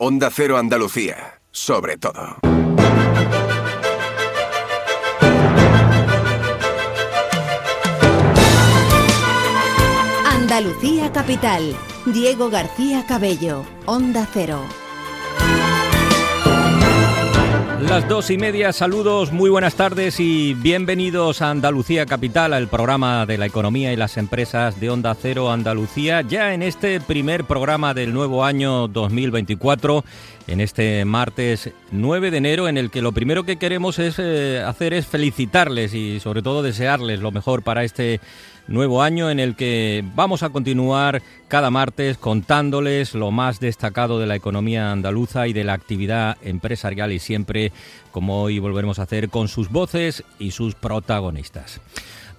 Onda 0.00 0.30
Cero 0.30 0.58
Andalucía, 0.58 1.40
sobre 1.50 1.96
todo. 1.96 2.36
Andalucía 10.24 11.10
Capital, 11.10 11.74
Diego 12.06 12.48
García 12.48 13.06
Cabello, 13.08 13.64
Onda 13.86 14.28
Cero. 14.32 14.62
Las 17.80 18.08
dos 18.08 18.28
y 18.30 18.38
media, 18.38 18.72
saludos, 18.72 19.30
muy 19.32 19.50
buenas 19.50 19.76
tardes 19.76 20.18
y 20.18 20.54
bienvenidos 20.54 21.42
a 21.42 21.50
Andalucía 21.50 22.06
Capital, 22.06 22.52
al 22.52 22.66
programa 22.66 23.24
de 23.24 23.38
la 23.38 23.46
economía 23.46 23.92
y 23.92 23.96
las 23.96 24.16
empresas 24.16 24.80
de 24.80 24.90
Onda 24.90 25.14
Cero 25.14 25.52
Andalucía, 25.52 26.22
ya 26.22 26.52
en 26.54 26.64
este 26.64 27.00
primer 27.00 27.44
programa 27.44 27.94
del 27.94 28.12
nuevo 28.12 28.44
año 28.44 28.88
2024, 28.88 30.04
en 30.48 30.60
este 30.60 31.04
martes 31.04 31.70
9 31.92 32.32
de 32.32 32.38
enero, 32.38 32.68
en 32.68 32.78
el 32.78 32.90
que 32.90 33.00
lo 33.00 33.12
primero 33.12 33.44
que 33.44 33.58
queremos 33.58 34.00
es 34.00 34.16
eh, 34.18 34.60
hacer 34.66 34.92
es 34.92 35.06
felicitarles 35.06 35.94
y 35.94 36.18
sobre 36.18 36.42
todo 36.42 36.62
desearles 36.62 37.20
lo 37.20 37.30
mejor 37.30 37.62
para 37.62 37.84
este 37.84 38.20
nuevo 38.68 39.02
año 39.02 39.30
en 39.30 39.40
el 39.40 39.56
que 39.56 40.04
vamos 40.14 40.42
a 40.42 40.50
continuar 40.50 41.22
cada 41.48 41.70
martes 41.70 42.18
contándoles 42.18 43.14
lo 43.14 43.30
más 43.30 43.58
destacado 43.58 44.20
de 44.20 44.26
la 44.26 44.36
economía 44.36 44.92
andaluza 44.92 45.48
y 45.48 45.52
de 45.52 45.64
la 45.64 45.72
actividad 45.72 46.36
empresarial 46.42 47.12
y 47.12 47.18
siempre, 47.18 47.72
como 48.12 48.42
hoy 48.42 48.58
volveremos 48.58 48.98
a 48.98 49.02
hacer, 49.02 49.30
con 49.30 49.48
sus 49.48 49.70
voces 49.70 50.22
y 50.38 50.52
sus 50.52 50.74
protagonistas. 50.74 51.80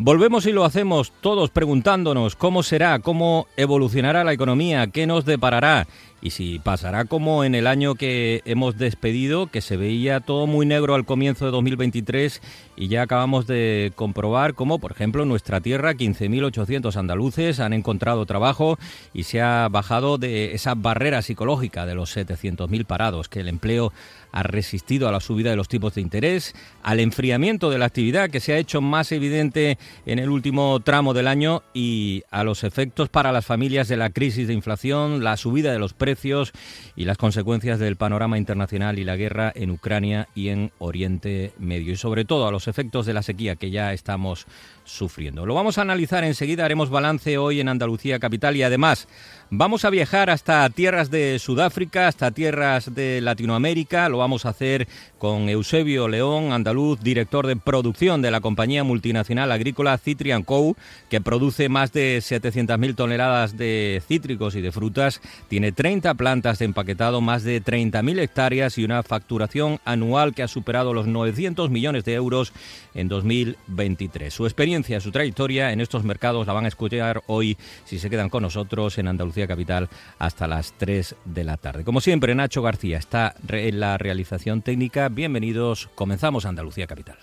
Volvemos 0.01 0.45
y 0.45 0.53
lo 0.53 0.63
hacemos 0.63 1.11
todos 1.19 1.49
preguntándonos 1.49 2.37
cómo 2.37 2.63
será, 2.63 2.99
cómo 2.99 3.47
evolucionará 3.57 4.23
la 4.23 4.31
economía, 4.31 4.87
qué 4.87 5.05
nos 5.05 5.25
deparará 5.25 5.87
y 6.21 6.31
si 6.31 6.59
pasará 6.59 7.05
como 7.05 7.43
en 7.43 7.55
el 7.55 7.67
año 7.67 7.95
que 7.95 8.41
hemos 8.45 8.77
despedido, 8.77 9.47
que 9.47 9.59
se 9.59 9.77
veía 9.77 10.19
todo 10.19 10.47
muy 10.47 10.65
negro 10.65 10.95
al 10.95 11.05
comienzo 11.05 11.45
de 11.45 11.51
2023 11.51 12.41
y 12.75 12.87
ya 12.87 13.03
acabamos 13.03 13.47
de 13.47 13.91
comprobar 13.95 14.53
cómo, 14.53 14.79
por 14.79 14.91
ejemplo, 14.91 15.23
en 15.23 15.29
nuestra 15.29 15.61
tierra 15.61 15.93
15.800 15.93 16.95
andaluces 16.95 17.59
han 17.59 17.73
encontrado 17.73 18.25
trabajo 18.25 18.77
y 19.13 19.23
se 19.23 19.41
ha 19.41 19.67
bajado 19.69 20.17
de 20.17 20.53
esa 20.53 20.75
barrera 20.75 21.21
psicológica 21.21 21.85
de 21.85 21.95
los 21.95 22.15
700.000 22.15 22.85
parados, 22.85 23.29
que 23.29 23.41
el 23.41 23.47
empleo 23.47 23.93
ha 24.31 24.43
resistido 24.43 25.07
a 25.07 25.11
la 25.11 25.19
subida 25.19 25.49
de 25.49 25.55
los 25.55 25.67
tipos 25.67 25.95
de 25.95 26.01
interés, 26.01 26.53
al 26.83 26.99
enfriamiento 26.99 27.69
de 27.69 27.77
la 27.77 27.85
actividad 27.85 28.29
que 28.29 28.39
se 28.39 28.53
ha 28.53 28.57
hecho 28.57 28.81
más 28.81 29.11
evidente 29.11 29.77
en 30.05 30.19
el 30.19 30.29
último 30.29 30.79
tramo 30.81 31.13
del 31.13 31.27
año 31.27 31.63
y 31.73 32.23
a 32.31 32.43
los 32.43 32.63
efectos 32.63 33.09
para 33.09 33.31
las 33.31 33.45
familias 33.45 33.87
de 33.87 33.97
la 33.97 34.09
crisis 34.09 34.47
de 34.47 34.53
inflación, 34.53 35.23
la 35.23 35.37
subida 35.37 35.71
de 35.71 35.79
los 35.79 35.93
precios 35.93 36.51
y 36.95 37.05
las 37.05 37.17
consecuencias 37.17 37.79
del 37.79 37.95
panorama 37.95 38.37
internacional 38.37 38.99
y 38.99 39.03
la 39.03 39.15
guerra 39.15 39.51
en 39.55 39.71
Ucrania 39.71 40.27
y 40.35 40.49
en 40.49 40.71
Oriente 40.79 41.53
Medio. 41.57 41.93
Y 41.93 41.97
sobre 41.97 42.25
todo 42.25 42.47
a 42.47 42.51
los 42.51 42.67
efectos 42.67 43.05
de 43.05 43.13
la 43.13 43.23
sequía 43.23 43.55
que 43.55 43.71
ya 43.71 43.93
estamos 43.93 44.45
sufriendo. 44.89 45.45
Lo 45.45 45.53
vamos 45.53 45.77
a 45.77 45.81
analizar 45.81 46.23
enseguida, 46.23 46.65
haremos 46.65 46.89
balance 46.89 47.37
hoy 47.37 47.59
en 47.59 47.69
Andalucía 47.69 48.19
Capital 48.19 48.55
y 48.55 48.63
además 48.63 49.07
vamos 49.51 49.85
a 49.85 49.89
viajar 49.89 50.29
hasta 50.29 50.69
tierras 50.69 51.09
de 51.11 51.39
Sudáfrica, 51.39 52.07
hasta 52.07 52.31
tierras 52.31 52.93
de 52.93 53.21
Latinoamérica, 53.21 54.09
lo 54.09 54.17
vamos 54.17 54.45
a 54.45 54.49
hacer 54.49 54.87
con 55.17 55.49
Eusebio 55.49 56.07
León, 56.07 56.51
andaluz, 56.51 56.99
director 57.01 57.45
de 57.47 57.55
producción 57.55 58.21
de 58.21 58.31
la 58.31 58.41
compañía 58.41 58.83
multinacional 58.83 59.51
agrícola 59.51 59.97
Citrian 59.97 60.43
Co., 60.43 60.75
que 61.09 61.21
produce 61.21 61.69
más 61.69 61.93
de 61.93 62.17
700.000 62.19 62.95
toneladas 62.95 63.57
de 63.57 64.01
cítricos 64.07 64.55
y 64.55 64.61
de 64.61 64.71
frutas, 64.71 65.21
tiene 65.47 65.71
30 65.71 66.13
plantas 66.15 66.59
de 66.59 66.65
empaquetado, 66.65 67.21
más 67.21 67.43
de 67.43 67.63
30.000 67.63 68.19
hectáreas 68.19 68.77
y 68.77 68.83
una 68.83 69.03
facturación 69.03 69.79
anual 69.85 70.33
que 70.33 70.43
ha 70.43 70.47
superado 70.47 70.93
los 70.93 71.07
900 71.07 71.69
millones 71.69 72.05
de 72.05 72.13
euros 72.13 72.53
en 72.93 73.07
2023. 73.07 74.33
Su 74.33 74.45
experiencia 74.45 74.78
su 74.83 75.11
trayectoria 75.11 75.71
en 75.71 75.81
estos 75.81 76.03
mercados 76.03 76.47
la 76.47 76.53
van 76.53 76.65
a 76.65 76.69
escuchar 76.69 77.21
hoy 77.27 77.57
si 77.85 77.99
se 77.99 78.09
quedan 78.09 78.29
con 78.29 78.43
nosotros 78.43 78.97
en 78.97 79.07
Andalucía 79.07 79.47
Capital 79.47 79.89
hasta 80.17 80.47
las 80.47 80.73
3 80.77 81.15
de 81.25 81.43
la 81.43 81.57
tarde. 81.57 81.83
Como 81.83 82.01
siempre, 82.01 82.33
Nacho 82.33 82.61
García 82.61 82.97
está 82.97 83.35
en 83.47 83.79
la 83.79 83.97
realización 83.97 84.61
técnica. 84.61 85.09
Bienvenidos, 85.09 85.89
comenzamos 85.95 86.45
Andalucía 86.45 86.87
Capital. 86.87 87.17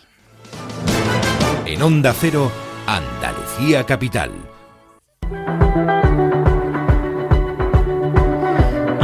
En 1.65 1.83
Onda 1.83 2.13
Cero, 2.13 2.53
Andalucía 2.87 3.85
Capital. 3.85 4.56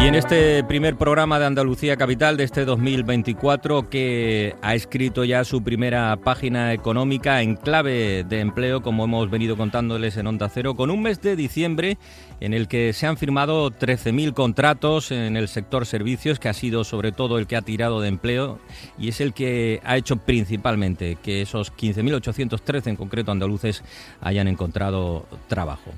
Y 0.02 0.08
en 0.08 0.16
este 0.16 0.64
primer 0.64 0.96
programa 0.96 1.38
de 1.38 1.46
Andalucía 1.46 1.96
Capital 1.96 2.36
de 2.36 2.42
este 2.42 2.64
2024, 2.64 3.88
que 3.88 4.56
ha 4.60 4.74
escrito 4.74 5.22
ya 5.22 5.44
su 5.44 5.62
primera 5.62 6.16
página 6.16 6.72
económica 6.72 7.40
en 7.40 7.54
clave 7.54 8.24
de 8.24 8.40
empleo, 8.40 8.82
como 8.82 9.04
hemos 9.04 9.30
venido 9.30 9.56
contándoles 9.56 10.16
en 10.16 10.26
Onda 10.26 10.48
Cero, 10.48 10.74
con 10.74 10.90
un 10.90 11.02
mes 11.02 11.22
de 11.22 11.36
diciembre 11.36 11.98
en 12.40 12.52
el 12.52 12.66
que 12.66 12.92
se 12.94 13.06
han 13.06 13.16
firmado 13.16 13.70
13.000 13.70 14.32
contratos 14.34 15.12
en 15.12 15.36
el 15.36 15.46
sector 15.46 15.86
servicios, 15.86 16.40
que 16.40 16.48
ha 16.48 16.52
sido 16.52 16.82
sobre 16.82 17.12
todo 17.12 17.38
el 17.38 17.46
que 17.46 17.54
ha 17.54 17.62
tirado 17.62 18.00
de 18.00 18.08
empleo 18.08 18.58
y 18.98 19.08
es 19.08 19.20
el 19.20 19.32
que 19.32 19.80
ha 19.84 19.96
hecho 19.96 20.16
principalmente 20.16 21.16
que 21.22 21.42
esos 21.42 21.72
15.813 21.72 22.88
en 22.88 22.96
concreto 22.96 23.30
andaluces 23.30 23.84
hayan 24.20 24.48
encontrado 24.48 25.26
trabajo. 25.46 25.92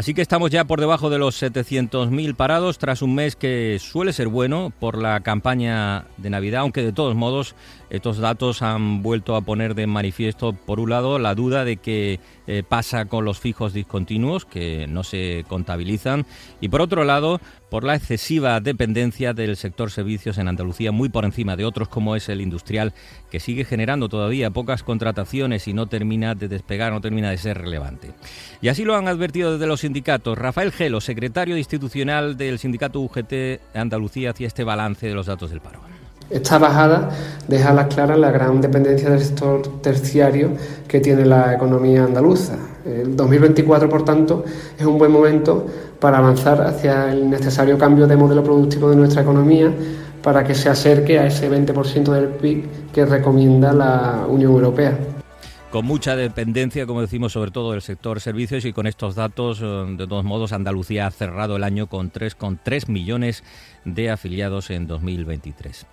Así 0.00 0.14
que 0.14 0.22
estamos 0.22 0.50
ya 0.50 0.64
por 0.64 0.80
debajo 0.80 1.10
de 1.10 1.18
los 1.18 1.42
700.000 1.42 2.34
parados 2.34 2.78
tras 2.78 3.02
un 3.02 3.14
mes 3.14 3.36
que 3.36 3.78
suele 3.78 4.14
ser 4.14 4.28
bueno 4.28 4.72
por 4.80 4.96
la 4.96 5.20
campaña 5.20 6.06
de 6.16 6.30
Navidad, 6.30 6.62
aunque 6.62 6.82
de 6.82 6.94
todos 6.94 7.14
modos 7.14 7.54
estos 7.90 8.18
datos 8.18 8.62
han 8.62 9.02
vuelto 9.02 9.36
a 9.36 9.40
poner 9.40 9.74
de 9.74 9.86
manifiesto, 9.86 10.52
por 10.52 10.78
un 10.80 10.90
lado, 10.90 11.18
la 11.18 11.34
duda 11.34 11.64
de 11.64 11.76
qué 11.76 12.20
eh, 12.46 12.62
pasa 12.66 13.06
con 13.06 13.24
los 13.24 13.40
fijos 13.40 13.72
discontinuos, 13.72 14.44
que 14.44 14.86
no 14.88 15.02
se 15.02 15.44
contabilizan, 15.48 16.24
y 16.60 16.68
por 16.68 16.80
otro 16.80 17.04
lado, 17.04 17.40
por 17.68 17.84
la 17.84 17.96
excesiva 17.96 18.60
dependencia 18.60 19.32
del 19.32 19.56
sector 19.56 19.90
servicios 19.90 20.38
en 20.38 20.48
Andalucía, 20.48 20.92
muy 20.92 21.08
por 21.08 21.24
encima 21.24 21.56
de 21.56 21.64
otros 21.64 21.88
como 21.88 22.16
es 22.16 22.28
el 22.28 22.40
industrial, 22.40 22.94
que 23.30 23.40
sigue 23.40 23.64
generando 23.64 24.08
todavía 24.08 24.50
pocas 24.50 24.82
contrataciones 24.82 25.68
y 25.68 25.72
no 25.72 25.86
termina 25.86 26.34
de 26.34 26.48
despegar, 26.48 26.92
no 26.92 27.00
termina 27.00 27.30
de 27.30 27.38
ser 27.38 27.58
relevante. 27.58 28.12
Y 28.62 28.68
así 28.68 28.84
lo 28.84 28.96
han 28.96 29.08
advertido 29.08 29.52
desde 29.52 29.66
los 29.66 29.80
sindicatos. 29.80 30.38
Rafael 30.38 30.72
Gelo, 30.72 31.00
secretario 31.00 31.56
institucional 31.56 32.36
del 32.36 32.58
sindicato 32.58 33.00
UGT 33.00 33.60
Andalucía, 33.74 34.30
hacía 34.30 34.46
este 34.46 34.64
balance 34.64 35.06
de 35.06 35.14
los 35.14 35.26
datos 35.26 35.50
del 35.50 35.60
paro. 35.60 35.99
Esta 36.30 36.58
bajada 36.58 37.10
deja 37.48 37.70
a 37.70 37.74
las 37.74 37.88
claras 37.88 38.16
la 38.16 38.30
gran 38.30 38.60
dependencia 38.60 39.10
del 39.10 39.20
sector 39.20 39.62
terciario 39.82 40.50
que 40.86 41.00
tiene 41.00 41.26
la 41.26 41.52
economía 41.52 42.04
andaluza. 42.04 42.54
El 42.84 43.16
2024, 43.16 43.88
por 43.88 44.04
tanto, 44.04 44.44
es 44.78 44.86
un 44.86 44.96
buen 44.96 45.10
momento 45.10 45.66
para 45.98 46.18
avanzar 46.18 46.62
hacia 46.62 47.12
el 47.12 47.28
necesario 47.28 47.76
cambio 47.76 48.06
de 48.06 48.16
modelo 48.16 48.44
productivo 48.44 48.88
de 48.90 48.96
nuestra 48.96 49.22
economía 49.22 49.72
para 50.22 50.44
que 50.44 50.54
se 50.54 50.68
acerque 50.68 51.18
a 51.18 51.26
ese 51.26 51.50
20% 51.50 52.12
del 52.12 52.28
PIB 52.28 52.64
que 52.92 53.04
recomienda 53.04 53.72
la 53.72 54.24
Unión 54.28 54.52
Europea 54.52 54.96
con 55.70 55.84
mucha 55.84 56.16
dependencia, 56.16 56.84
como 56.84 57.00
decimos, 57.00 57.32
sobre 57.32 57.52
todo 57.52 57.72
del 57.72 57.82
sector 57.82 58.20
servicios 58.20 58.64
y 58.64 58.72
con 58.72 58.86
estos 58.86 59.14
datos, 59.14 59.60
eh, 59.62 59.64
de 59.96 60.06
todos 60.06 60.24
modos, 60.24 60.52
Andalucía 60.52 61.06
ha 61.06 61.10
cerrado 61.10 61.56
el 61.56 61.64
año 61.64 61.86
con 61.86 62.10
3,3 62.10 62.88
millones 62.88 63.44
de 63.84 64.10
afiliados 64.10 64.70
en 64.70 64.88
2023. 64.88 65.86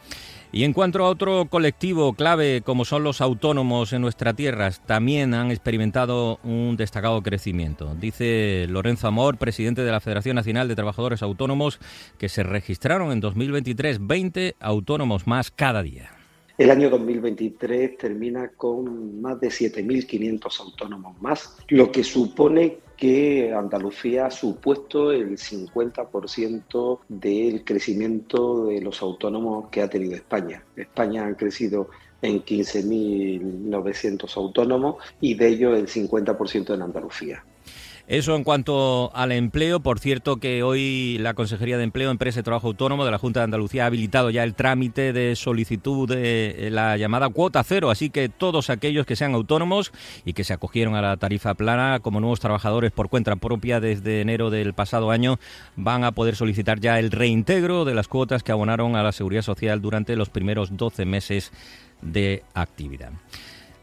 Y 0.51 0.63
en 0.63 0.73
cuanto 0.73 1.03
a 1.03 1.09
otro 1.09 1.45
colectivo 1.45 2.13
clave 2.13 2.61
como 2.65 2.85
son 2.85 3.03
los 3.03 3.21
autónomos 3.21 3.93
en 3.93 4.01
nuestra 4.01 4.33
tierra, 4.33 4.71
también 4.71 5.33
han 5.33 5.51
experimentado 5.51 6.39
un 6.44 6.75
destacado 6.77 7.21
crecimiento. 7.21 7.94
Dice 7.99 8.65
Lorenzo 8.69 9.07
Amor, 9.07 9.38
presidente 9.38 9.83
de 9.83 9.91
la 9.91 9.99
Federación 9.99 10.35
Nacional 10.38 10.67
de 10.67 10.75
Trabajadores 10.75 11.21
Autónomos, 11.21 11.79
que 12.17 12.29
se 12.29 12.44
registraron 12.44 13.11
en 13.11 13.19
2023 13.19 14.07
20 14.07 14.55
autónomos 14.59 15.27
más 15.27 15.51
cada 15.51 15.83
día. 15.83 16.17
El 16.57 16.71
año 16.71 16.89
2023 16.89 17.98
termina 18.00 18.50
con 18.50 19.21
más 19.21 19.39
de 19.39 19.50
7.500 19.50 20.59
autónomos 20.59 21.21
más, 21.21 21.56
lo 21.68 21.92
que 21.92 22.04
supone 22.04 22.80
que 22.98 23.54
Andalucía 23.54 24.25
ha 24.25 24.31
supuesto 24.31 25.12
el 25.12 25.38
50% 25.38 27.00
del 27.07 27.63
crecimiento 27.63 28.65
de 28.65 28.81
los 28.81 29.04
autónomos 29.04 29.69
que 29.69 29.83
ha 29.83 29.88
tenido 29.88 30.15
España. 30.15 30.63
España 30.75 31.27
ha 31.27 31.38
crecido 31.38 31.89
en 32.24 32.44
15.900 32.44 34.36
autónomos 34.36 34.95
y 35.21 35.36
de 35.36 35.48
ellos 35.50 35.77
el 35.77 35.86
50% 35.88 36.74
en 36.74 36.81
Andalucía. 36.81 37.44
Eso 38.07 38.38
en 38.38 38.45
cuanto 38.45 39.12
al 39.13 39.33
empleo. 39.33 39.81
Por 39.81 40.00
cierto 40.00 40.38
que 40.38 40.63
hoy 40.63 41.18
la 41.19 41.33
Consejería 41.33 41.77
de 41.77 41.83
Empleo, 41.83 42.09
Empresa 42.09 42.39
y 42.39 42.44
Trabajo 42.44 42.68
Autónomo 42.68 43.04
de 43.04 43.12
la 43.12 43.18
Junta 43.18 43.42
de 43.42 43.45
Andalucía 43.45 43.83
ha 43.83 43.88
habilitado 43.88 44.30
ya 44.30 44.45
el 44.45 44.56
trámite 44.56 45.12
de 45.12 45.36
solicitud 45.36 46.07
de 46.07 46.69
la 46.71 46.95
llamada 46.95 47.27
cuota 47.27 47.62
cero. 47.65 47.92
Así 47.92 48.09
que 48.09 48.30
todos 48.30 48.69
aquellos 48.69 49.06
que 49.06 49.18
sean 49.18 49.33
autónomos 49.33 49.92
y 50.24 50.31
que 50.31 50.45
se 50.45 50.54
acogieron 50.54 50.95
a 50.95 51.01
la 51.01 51.18
tarifa 51.18 51.54
plana 51.56 52.00
como 52.00 52.21
nuevos 52.21 52.39
trabajadores 52.39 52.94
por 52.94 53.09
cuenta 53.09 53.36
propia 53.36 53.81
desde 53.81 54.21
enero 54.21 54.50
del 54.51 54.74
pasado 54.74 55.12
año 55.12 55.38
van 55.75 56.06
a 56.06 56.13
poder 56.13 56.38
solicitar 56.38 56.80
ya 56.80 57.00
el 57.00 57.12
reintegro 57.12 57.83
de 57.83 57.94
las 57.94 58.07
cuotas 58.07 58.42
que 58.42 58.54
abonaron 58.54 58.95
a 58.95 59.04
la 59.04 59.12
Seguridad 59.12 59.42
Social 59.42 59.81
durante 59.81 60.15
los 60.15 60.30
primeros 60.30 60.77
12 60.77 61.04
meses 61.04 61.51
de 62.01 62.44
actividad. 62.54 63.12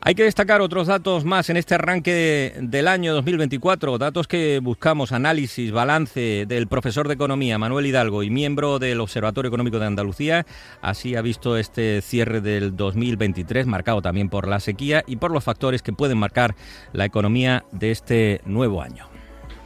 Hay 0.06 0.15
que 0.15 0.25
destacar 0.25 0.61
otros 0.61 0.87
datos 0.87 1.25
más 1.25 1.49
en 1.49 1.56
este 1.56 1.77
arranque 1.77 2.53
del 2.61 2.89
año 2.89 3.15
2024, 3.15 3.97
datos 3.97 4.29
que 4.29 4.61
buscamos, 4.62 5.12
análisis, 5.12 5.73
balance 5.73 6.45
del 6.47 6.67
profesor 6.67 7.09
de 7.09 7.15
Economía 7.15 7.56
Manuel 7.56 7.87
Hidalgo 7.87 8.23
y 8.23 8.29
miembro 8.29 8.79
del 8.79 9.01
Observatorio 9.01 9.49
Económico 9.49 9.79
de 9.79 9.87
Andalucía. 9.87 10.45
Así 10.83 11.17
ha 11.17 11.23
visto 11.23 11.56
este 11.56 12.03
cierre 12.03 12.43
del 12.43 12.77
2023, 12.77 13.67
marcado 13.67 14.03
también 14.03 14.29
por 14.29 14.47
la 14.47 14.61
sequía 14.61 15.05
y 15.06 15.17
por 15.17 15.31
los 15.31 15.43
factores 15.43 15.81
que 15.81 15.95
pueden 15.95 16.19
marcar 16.19 16.55
la 16.93 17.07
economía 17.07 17.65
de 17.73 17.91
este 17.91 18.43
nuevo 18.45 18.83
año. 18.83 19.13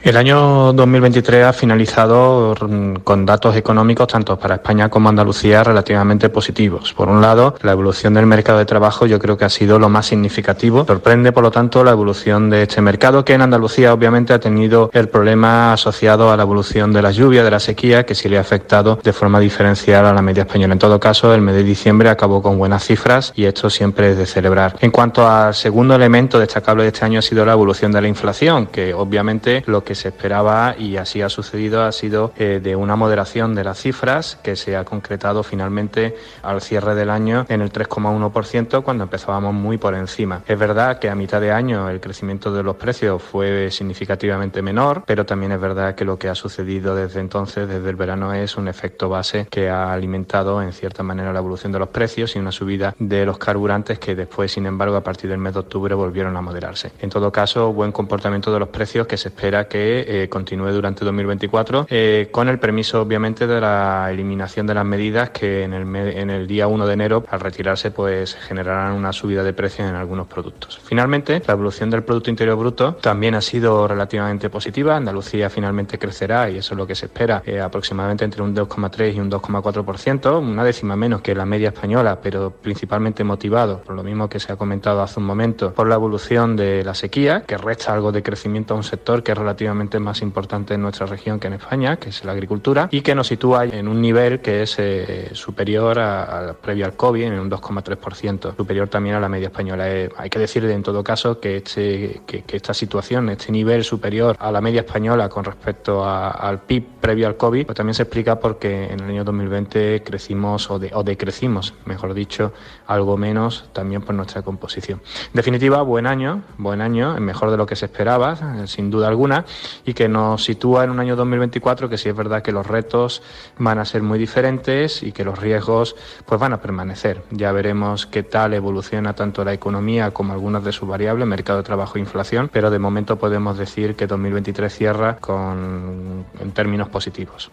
El 0.00 0.16
año 0.16 0.72
2023 0.74 1.44
ha 1.44 1.52
finalizado 1.52 2.54
con 3.02 3.26
datos 3.26 3.56
económicos 3.56 4.06
tanto 4.06 4.38
para 4.38 4.54
España 4.54 4.88
como 4.88 5.08
Andalucía 5.08 5.64
relativamente 5.64 6.28
positivos. 6.28 6.94
Por 6.94 7.08
un 7.08 7.20
lado, 7.20 7.56
la 7.62 7.72
evolución 7.72 8.14
del 8.14 8.24
mercado 8.24 8.60
de 8.60 8.64
trabajo 8.64 9.06
yo 9.06 9.18
creo 9.18 9.36
que 9.36 9.44
ha 9.44 9.48
sido 9.48 9.76
lo 9.80 9.88
más 9.88 10.06
significativo. 10.06 10.84
Sorprende, 10.86 11.32
por 11.32 11.42
lo 11.42 11.50
tanto, 11.50 11.82
la 11.82 11.90
evolución 11.90 12.48
de 12.48 12.62
este 12.62 12.80
mercado 12.80 13.24
que 13.24 13.34
en 13.34 13.42
Andalucía 13.42 13.92
obviamente 13.92 14.32
ha 14.32 14.38
tenido 14.38 14.88
el 14.94 15.08
problema 15.08 15.72
asociado 15.72 16.30
a 16.30 16.36
la 16.36 16.44
evolución 16.44 16.92
de 16.92 17.02
la 17.02 17.10
lluvia, 17.10 17.42
de 17.42 17.50
la 17.50 17.60
sequía, 17.60 18.06
que 18.06 18.14
sí 18.14 18.28
le 18.28 18.38
ha 18.38 18.42
afectado 18.42 19.00
de 19.02 19.12
forma 19.12 19.40
diferencial 19.40 20.06
a 20.06 20.12
la 20.12 20.22
media 20.22 20.44
española. 20.44 20.74
En 20.74 20.78
todo 20.78 21.00
caso, 21.00 21.34
el 21.34 21.42
mes 21.42 21.56
de 21.56 21.64
diciembre 21.64 22.08
acabó 22.08 22.40
con 22.40 22.56
buenas 22.56 22.84
cifras 22.84 23.32
y 23.34 23.46
esto 23.46 23.68
siempre 23.68 24.12
es 24.12 24.16
de 24.16 24.26
celebrar. 24.26 24.76
En 24.80 24.92
cuanto 24.92 25.28
al 25.28 25.54
segundo 25.54 25.96
elemento 25.96 26.38
destacable 26.38 26.84
de 26.84 26.90
este 26.90 27.04
año 27.04 27.18
ha 27.18 27.22
sido 27.22 27.44
la 27.44 27.52
evolución 27.52 27.90
de 27.90 28.00
la 28.00 28.06
inflación, 28.06 28.68
que 28.68 28.94
obviamente 28.94 29.64
lo 29.66 29.82
que 29.82 29.87
se 29.94 30.08
esperaba 30.08 30.74
y 30.78 30.96
así 30.96 31.22
ha 31.22 31.28
sucedido 31.28 31.82
ha 31.82 31.92
sido 31.92 32.32
eh, 32.36 32.60
de 32.62 32.76
una 32.76 32.96
moderación 32.96 33.54
de 33.54 33.64
las 33.64 33.78
cifras 33.78 34.38
que 34.42 34.56
se 34.56 34.76
ha 34.76 34.84
concretado 34.84 35.42
finalmente 35.42 36.16
al 36.42 36.60
cierre 36.60 36.94
del 36.94 37.10
año 37.10 37.46
en 37.48 37.60
el 37.60 37.72
3,1% 37.72 38.82
cuando 38.82 39.04
empezábamos 39.04 39.54
muy 39.54 39.78
por 39.78 39.94
encima. 39.94 40.42
Es 40.46 40.58
verdad 40.58 40.98
que 40.98 41.10
a 41.10 41.14
mitad 41.14 41.40
de 41.40 41.52
año 41.52 41.88
el 41.88 42.00
crecimiento 42.00 42.52
de 42.52 42.62
los 42.62 42.76
precios 42.76 43.22
fue 43.22 43.70
significativamente 43.70 44.62
menor, 44.62 45.02
pero 45.06 45.26
también 45.26 45.52
es 45.52 45.60
verdad 45.60 45.94
que 45.94 46.04
lo 46.04 46.18
que 46.18 46.28
ha 46.28 46.34
sucedido 46.34 46.94
desde 46.94 47.20
entonces, 47.20 47.68
desde 47.68 47.90
el 47.90 47.96
verano, 47.96 48.32
es 48.34 48.56
un 48.56 48.68
efecto 48.68 49.08
base 49.08 49.46
que 49.50 49.68
ha 49.68 49.92
alimentado 49.92 50.62
en 50.62 50.72
cierta 50.72 51.02
manera 51.02 51.32
la 51.32 51.38
evolución 51.38 51.72
de 51.72 51.78
los 51.78 51.88
precios 51.88 52.36
y 52.36 52.38
una 52.38 52.52
subida 52.52 52.94
de 52.98 53.24
los 53.24 53.38
carburantes 53.38 53.98
que 53.98 54.14
después, 54.14 54.52
sin 54.52 54.66
embargo, 54.66 54.96
a 54.96 55.02
partir 55.02 55.30
del 55.30 55.38
mes 55.38 55.54
de 55.54 55.60
octubre 55.60 55.94
volvieron 55.94 56.36
a 56.36 56.40
moderarse. 56.40 56.92
En 57.00 57.10
todo 57.10 57.30
caso, 57.32 57.72
buen 57.72 57.92
comportamiento 57.92 58.52
de 58.52 58.60
los 58.60 58.68
precios 58.68 59.06
que 59.06 59.16
se 59.16 59.28
espera 59.28 59.68
que 59.68 59.77
eh, 59.78 60.28
continúe 60.28 60.70
durante 60.72 61.04
2024, 61.04 61.86
eh, 61.90 62.28
con 62.30 62.48
el 62.48 62.58
permiso 62.58 63.02
obviamente 63.02 63.46
de 63.46 63.60
la 63.60 64.08
eliminación 64.10 64.66
de 64.66 64.74
las 64.74 64.84
medidas 64.84 65.30
que 65.30 65.64
en 65.64 65.72
el, 65.72 65.96
en 65.96 66.30
el 66.30 66.46
día 66.46 66.66
1 66.66 66.86
de 66.86 66.92
enero, 66.92 67.24
al 67.28 67.40
retirarse, 67.40 67.90
pues 67.90 68.34
generarán 68.34 68.92
una 68.92 69.12
subida 69.12 69.42
de 69.42 69.52
precios 69.52 69.88
en 69.88 69.94
algunos 69.94 70.26
productos. 70.26 70.80
Finalmente, 70.82 71.42
la 71.46 71.54
evolución 71.54 71.90
del 71.90 72.02
Producto 72.02 72.30
Interior 72.30 72.56
Bruto 72.56 72.94
también 72.94 73.34
ha 73.34 73.40
sido 73.40 73.86
relativamente 73.86 74.50
positiva. 74.50 74.96
Andalucía 74.96 75.50
finalmente 75.50 75.98
crecerá, 75.98 76.50
y 76.50 76.58
eso 76.58 76.74
es 76.74 76.78
lo 76.78 76.86
que 76.86 76.94
se 76.94 77.06
espera, 77.06 77.42
eh, 77.44 77.60
aproximadamente 77.60 78.24
entre 78.24 78.42
un 78.42 78.54
2,3 78.54 79.14
y 79.14 79.20
un 79.20 79.30
2,4%, 79.30 80.38
una 80.38 80.64
décima 80.64 80.96
menos 80.96 81.20
que 81.20 81.34
la 81.34 81.44
media 81.44 81.68
española, 81.68 82.18
pero 82.22 82.50
principalmente 82.50 83.24
motivado, 83.24 83.82
por 83.82 83.94
lo 83.94 84.02
mismo 84.02 84.28
que 84.28 84.40
se 84.40 84.52
ha 84.52 84.56
comentado 84.56 85.02
hace 85.02 85.20
un 85.20 85.26
momento, 85.26 85.72
por 85.72 85.88
la 85.88 85.94
evolución 85.94 86.56
de 86.56 86.84
la 86.84 86.94
sequía, 86.94 87.44
que 87.46 87.56
resta 87.56 87.92
algo 87.92 88.12
de 88.12 88.22
crecimiento 88.22 88.74
a 88.74 88.76
un 88.76 88.84
sector 88.84 89.22
que 89.22 89.32
es 89.32 89.38
relativamente 89.38 89.67
más 89.74 90.22
importante 90.22 90.74
en 90.74 90.82
nuestra 90.82 91.06
región 91.06 91.40
que 91.40 91.46
en 91.46 91.54
España, 91.54 91.96
que 91.96 92.10
es 92.10 92.24
la 92.24 92.32
agricultura, 92.32 92.88
y 92.90 93.00
que 93.00 93.14
nos 93.14 93.28
sitúa 93.28 93.64
en 93.64 93.88
un 93.88 94.00
nivel 94.00 94.40
que 94.40 94.62
es 94.62 94.76
eh, 94.78 95.30
superior 95.32 95.98
a, 95.98 96.54
previo 96.60 96.84
al 96.84 96.94
COVID, 96.94 97.22
en 97.24 97.38
un 97.38 97.50
2,3%, 97.50 98.56
superior 98.56 98.88
también 98.88 99.16
a 99.16 99.20
la 99.20 99.28
media 99.28 99.48
española. 99.48 99.90
Eh, 99.90 100.10
hay 100.16 100.30
que 100.30 100.38
decir 100.38 100.64
en 100.64 100.82
todo 100.82 101.02
caso 101.02 101.40
que, 101.40 101.58
este, 101.58 102.22
que, 102.26 102.44
esta 102.48 102.74
situación, 102.74 103.28
este 103.30 103.52
nivel 103.52 103.84
superior 103.84 104.36
a 104.38 104.50
la 104.50 104.60
media 104.60 104.80
española 104.80 105.28
con 105.28 105.44
respecto 105.44 106.04
al 106.04 106.60
PIB 106.60 106.84
previo 107.00 107.26
al 107.26 107.36
COVID, 107.36 107.66
pues 107.66 107.76
también 107.76 107.94
se 107.94 108.02
explica 108.02 108.38
porque 108.38 108.84
en 108.84 109.00
el 109.00 109.10
año 109.10 109.24
2020 109.24 110.02
crecimos 110.02 110.70
o, 110.70 110.80
o 110.92 111.02
decrecimos, 111.02 111.74
mejor 111.84 112.14
dicho, 112.14 112.52
algo 112.86 113.16
menos 113.16 113.68
también 113.72 114.02
por 114.02 114.14
nuestra 114.14 114.42
composición. 114.42 115.00
En 115.26 115.32
definitiva, 115.34 115.82
buen 115.82 116.06
año, 116.06 116.42
buen 116.56 116.80
año, 116.80 117.18
mejor 117.20 117.50
de 117.50 117.56
lo 117.56 117.66
que 117.66 117.76
se 117.76 117.86
esperaba, 117.86 118.66
sin 118.66 118.90
duda 118.90 119.08
alguna, 119.08 119.44
y 119.84 119.94
que 119.94 120.08
nos 120.08 120.44
sitúa 120.44 120.84
en 120.84 120.90
un 120.90 121.00
año 121.00 121.16
2024 121.16 121.88
que 121.88 121.98
sí 121.98 122.08
es 122.08 122.16
verdad 122.16 122.42
que 122.42 122.52
los 122.52 122.66
retos 122.66 123.22
van 123.58 123.78
a 123.78 123.84
ser 123.84 124.02
muy 124.02 124.18
diferentes 124.18 125.02
y 125.02 125.12
que 125.12 125.24
los 125.24 125.38
riesgos 125.38 125.96
pues 126.26 126.40
van 126.40 126.52
a 126.52 126.60
permanecer. 126.60 127.22
Ya 127.30 127.52
veremos 127.52 128.06
qué 128.06 128.22
tal 128.22 128.54
evoluciona 128.54 129.14
tanto 129.14 129.44
la 129.44 129.52
economía 129.52 130.10
como 130.10 130.32
algunas 130.32 130.64
de 130.64 130.72
sus 130.72 130.88
variables, 130.88 131.26
mercado 131.26 131.58
de 131.58 131.64
trabajo 131.64 131.96
e 131.96 132.00
inflación, 132.00 132.50
pero 132.52 132.70
de 132.70 132.78
momento 132.78 133.16
podemos 133.18 133.58
decir 133.58 133.96
que 133.96 134.06
2023 134.06 134.74
cierra 134.74 135.16
con 135.16 136.24
en 136.40 136.52
términos 136.52 136.88
positivos. 136.88 137.50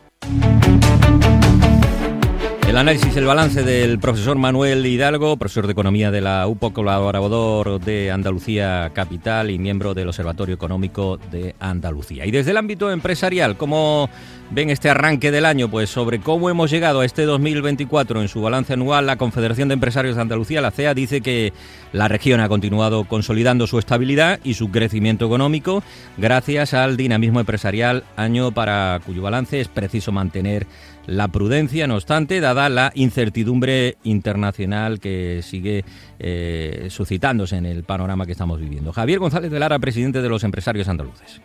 El 2.76 2.80
análisis, 2.80 3.16
el 3.16 3.24
balance 3.24 3.64
del 3.64 4.00
profesor 4.00 4.38
Manuel 4.38 4.86
Hidalgo, 4.86 5.38
profesor 5.38 5.66
de 5.66 5.72
Economía 5.72 6.12
de 6.12 6.20
la 6.20 6.46
UPO, 6.46 6.74
colaborador 6.74 7.80
de 7.80 8.12
Andalucía 8.12 8.92
Capital 8.94 9.50
y 9.50 9.58
miembro 9.58 9.94
del 9.94 10.10
Observatorio 10.10 10.56
Económico 10.56 11.18
de 11.32 11.56
Andalucía. 11.62 12.26
Y 12.26 12.32
desde 12.32 12.52
el 12.52 12.58
ámbito 12.58 12.92
empresarial, 12.92 13.56
¿cómo 13.56 14.10
ven 14.52 14.72
este 14.72 14.90
arranque 14.90 15.32
del 15.32 15.46
año? 15.46 15.72
Pues 15.72 15.90
sobre 15.90 16.20
cómo 16.20 16.50
hemos 16.50 16.70
llegado 16.70 17.00
a 17.00 17.06
este 17.06 17.24
2024 17.24 18.22
en 18.22 18.28
su 18.28 18.42
balance 18.42 18.74
anual, 18.74 19.06
la 19.06 19.16
Confederación 19.16 19.70
de 19.70 19.76
Empresarios 19.76 20.18
de 20.18 20.24
Andalucía, 20.24 20.60
la 20.60 20.72
CEA, 20.72 20.94
dice 20.94 21.22
que 21.22 21.54
la 21.94 22.10
región 22.10 22.42
ha 22.42 22.50
continuado 22.50 23.06
consolidando 23.06 23.68
su 23.68 23.80
estabilidad 23.80 24.42
y 24.44 24.56
su 24.56 24.70
crecimiento 24.70 25.28
económico 25.28 25.82
gracias 26.18 26.74
al 26.74 26.98
dinamismo 26.98 27.40
empresarial, 27.40 28.04
año 28.18 28.52
para 28.52 29.00
cuyo 29.06 29.22
balance 29.22 29.62
es 29.62 29.70
preciso 29.70 30.12
mantener 30.12 30.68
la 31.08 31.28
prudencia, 31.28 31.88
no 31.88 31.96
obstante, 31.96 32.40
dada 32.40 32.70
la 32.70 32.92
incertidumbre 32.96 33.98
internacional 34.04 35.00
que 35.00 35.42
sigue 35.44 35.86
eh, 36.20 36.88
suscitándose 36.90 37.58
en 37.58 37.66
el 37.66 37.84
panorama 37.84 38.26
que 38.26 38.32
estamos 38.32 38.60
viviendo. 38.60 38.92
Javier 38.92 39.20
González 39.20 39.52
de 39.52 39.60
Lara, 39.60 39.78
presidente 39.80 40.22
de 40.22 40.30
los 40.30 40.44
empresarios 40.44 40.88
andaluces. 40.88 41.42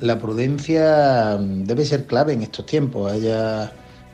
La 0.00 0.18
prudencia 0.18 1.36
debe 1.38 1.84
ser 1.84 2.06
clave 2.06 2.32
en 2.32 2.42
estos 2.42 2.66
tiempos. 2.66 3.12
Ella 3.12 3.72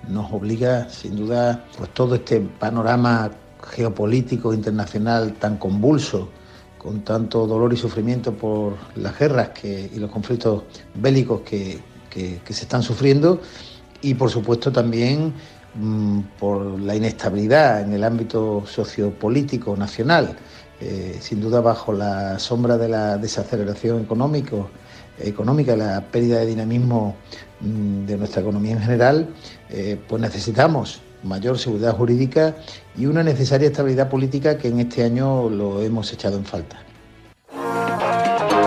nos 0.08 0.32
obliga, 0.32 0.88
sin 0.88 1.16
duda, 1.16 1.64
pues 1.76 1.90
todo 1.90 2.16
este 2.16 2.40
panorama 2.40 3.30
geopolítico 3.70 4.52
internacional 4.52 5.34
tan 5.34 5.58
convulso, 5.58 6.28
con 6.76 7.02
tanto 7.02 7.46
dolor 7.46 7.72
y 7.72 7.76
sufrimiento 7.76 8.32
por 8.32 8.76
las 8.96 9.18
guerras 9.18 9.50
y 9.64 9.98
los 9.98 10.10
conflictos 10.10 10.64
bélicos 10.94 11.40
que 11.42 11.80
se 12.10 12.62
están 12.62 12.82
sufriendo, 12.82 13.40
y 14.02 14.14
por 14.14 14.30
supuesto 14.30 14.70
también 14.72 15.32
mm, 15.74 16.20
por 16.38 16.80
la 16.80 16.94
inestabilidad 16.94 17.82
en 17.82 17.92
el 17.92 18.04
ámbito 18.04 18.64
sociopolítico 18.66 19.76
nacional, 19.76 20.36
eh, 20.80 21.18
sin 21.20 21.40
duda 21.40 21.60
bajo 21.60 21.92
la 21.92 22.38
sombra 22.38 22.78
de 22.78 22.88
la 22.88 23.18
desaceleración 23.18 24.02
económica, 24.02 24.56
la 25.76 26.04
pérdida 26.12 26.38
de 26.38 26.46
dinamismo 26.46 27.16
mm, 27.60 28.06
de 28.06 28.16
nuestra 28.16 28.42
economía 28.42 28.72
en 28.72 28.80
general, 28.80 29.28
eh, 29.70 29.98
pues 30.08 30.22
necesitamos 30.22 31.00
mayor 31.24 31.58
seguridad 31.58 31.96
jurídica 31.96 32.56
y 32.96 33.06
una 33.06 33.22
necesaria 33.22 33.68
estabilidad 33.68 34.08
política 34.08 34.56
que 34.56 34.68
en 34.68 34.80
este 34.80 35.02
año 35.02 35.50
lo 35.50 35.82
hemos 35.82 36.12
echado 36.12 36.36
en 36.36 36.44
falta. 36.44 36.87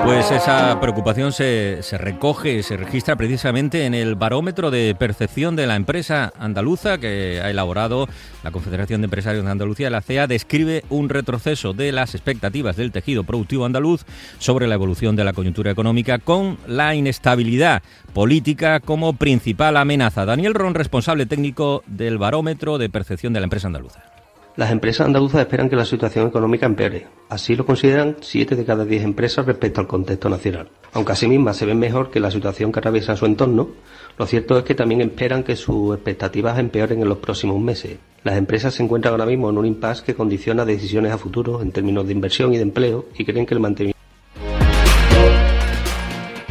Pues 0.04 0.32
esa 0.32 0.80
preocupación 0.82 1.32
se, 1.32 1.84
se, 1.84 1.98
recoge, 1.98 2.64
se 2.64 2.76
registra 2.76 3.16
precisamente 3.16 3.86
en 3.86 3.94
el 3.94 4.16
barómetro 4.16 4.72
de 4.72 4.96
percepción 4.98 5.56
de 5.56 5.68
la 5.68 5.76
empresa 5.76 6.34
andaluza 6.40 6.98
que 6.98 7.40
ha 7.42 7.50
elaborado 7.52 8.08
la 8.44 8.52
Confederación 8.52 9.02
de 9.02 9.06
Empresarios 9.06 9.46
de 9.46 9.52
Andalucía, 9.52 9.92
la 9.92 10.02
CEA, 10.02 10.26
describe 10.26 10.84
un 10.90 11.10
retroceso 11.10 11.74
de 11.74 11.92
las 11.92 12.16
expectativas 12.16 12.76
del 12.76 12.92
tejido 12.92 13.24
productivo 13.24 13.66
andaluz 13.66 14.04
sobre 14.40 14.68
la 14.68 14.76
evolución 14.76 15.16
de 15.16 15.24
la 15.24 15.34
coyuntura 15.34 15.72
económica 15.72 16.18
con 16.18 16.58
la 16.68 16.96
inestabilidad 16.96 17.84
política 18.14 18.80
como 18.80 19.14
principal 19.14 19.78
amenaza. 19.78 20.26
Daniel 20.26 20.56
Ron, 20.56 20.74
responsable 20.74 21.28
técnico 21.28 21.84
del 21.86 22.18
barómetro 22.18 22.80
de 22.80 22.90
percepción 22.90 23.34
de 23.34 23.40
la 23.40 23.46
empresa 23.46 23.68
andaluza. 23.68 24.21
Las 24.58 24.72
empresas 24.72 25.08
andaluzas 25.08 25.42
esperan 25.42 25.70
que 25.70 25.78
la 25.78 25.86
situación 25.86 26.28
económica 26.28 26.66
empeore. 26.66 27.08
Así 27.30 27.56
lo 27.56 27.66
consideran 27.66 28.18
7 28.20 28.58
de 28.58 28.66
cada 28.66 28.84
10 28.84 29.04
empresas 29.04 29.46
respecto 29.46 29.80
al 29.80 29.88
contexto 29.88 30.30
nacional. 30.30 30.68
Aunque 30.92 31.14
así 31.14 31.28
mismas 31.28 31.56
se 31.56 31.66
ven 31.66 31.80
mejor 31.80 32.12
que 32.12 32.20
la 32.20 32.32
situación 32.32 32.72
que 32.72 32.80
atraviesa 32.80 33.16
su 33.16 33.26
entorno, 33.26 33.70
lo 34.18 34.26
cierto 34.26 34.58
es 34.58 34.66
que 34.66 34.76
también 34.76 35.00
esperan 35.00 35.44
que 35.44 35.56
sus 35.56 35.96
expectativas 35.96 36.60
empeoren 36.60 37.02
en 37.02 37.08
los 37.08 37.20
próximos 37.20 37.62
meses. 37.62 37.98
Las 38.26 38.38
empresas 38.38 38.74
se 38.74 38.84
encuentran 38.84 39.14
ahora 39.14 39.26
mismo 39.26 39.50
en 39.50 39.58
un 39.58 39.66
impasse 39.66 40.04
que 40.04 40.16
condiciona 40.16 40.66
decisiones 40.66 41.14
a 41.14 41.18
futuro 41.18 41.62
en 41.62 41.72
términos 41.72 42.06
de 42.06 42.12
inversión 42.12 42.54
y 42.54 42.58
de 42.58 42.64
empleo 42.64 43.06
y 43.18 43.24
creen 43.24 43.46
que 43.46 43.54
el 43.54 43.62
mantenimiento 43.62 44.01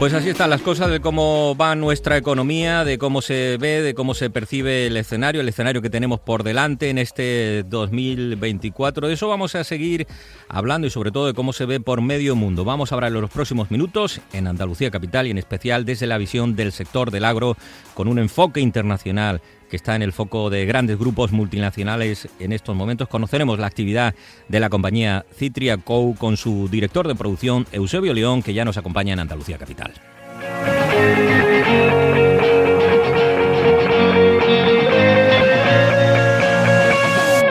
pues 0.00 0.14
así 0.14 0.30
están 0.30 0.48
las 0.48 0.62
cosas 0.62 0.90
de 0.90 1.00
cómo 1.00 1.54
va 1.54 1.74
nuestra 1.74 2.16
economía, 2.16 2.86
de 2.86 2.96
cómo 2.96 3.20
se 3.20 3.58
ve, 3.58 3.82
de 3.82 3.92
cómo 3.92 4.14
se 4.14 4.30
percibe 4.30 4.86
el 4.86 4.96
escenario, 4.96 5.42
el 5.42 5.48
escenario 5.50 5.82
que 5.82 5.90
tenemos 5.90 6.20
por 6.20 6.42
delante 6.42 6.88
en 6.88 6.96
este 6.96 7.64
2024. 7.64 9.08
De 9.08 9.12
eso 9.12 9.28
vamos 9.28 9.54
a 9.56 9.62
seguir 9.62 10.06
hablando 10.48 10.86
y 10.86 10.90
sobre 10.90 11.12
todo 11.12 11.26
de 11.26 11.34
cómo 11.34 11.52
se 11.52 11.66
ve 11.66 11.80
por 11.80 12.00
medio 12.00 12.34
mundo. 12.34 12.64
Vamos 12.64 12.90
a 12.90 12.94
hablar 12.94 13.12
en 13.12 13.20
los 13.20 13.30
próximos 13.30 13.70
minutos 13.70 14.22
en 14.32 14.46
Andalucía 14.46 14.90
Capital 14.90 15.26
y 15.26 15.32
en 15.32 15.38
especial 15.38 15.84
desde 15.84 16.06
la 16.06 16.16
visión 16.16 16.56
del 16.56 16.72
sector 16.72 17.10
del 17.10 17.26
agro 17.26 17.58
con 17.92 18.08
un 18.08 18.18
enfoque 18.18 18.60
internacional 18.60 19.42
que 19.70 19.76
está 19.76 19.96
en 19.96 20.02
el 20.02 20.12
foco 20.12 20.50
de 20.50 20.66
grandes 20.66 20.98
grupos 20.98 21.32
multinacionales 21.32 22.28
en 22.38 22.52
estos 22.52 22.76
momentos. 22.76 23.08
Conoceremos 23.08 23.58
la 23.58 23.66
actividad 23.66 24.14
de 24.48 24.60
la 24.60 24.68
compañía 24.68 25.24
Citria 25.34 25.78
Co 25.78 26.14
con 26.18 26.36
su 26.36 26.68
director 26.68 27.06
de 27.06 27.14
producción 27.14 27.66
Eusebio 27.72 28.12
León, 28.12 28.42
que 28.42 28.52
ya 28.52 28.64
nos 28.64 28.76
acompaña 28.76 29.14
en 29.14 29.20
Andalucía 29.20 29.56
Capital. 29.56 29.92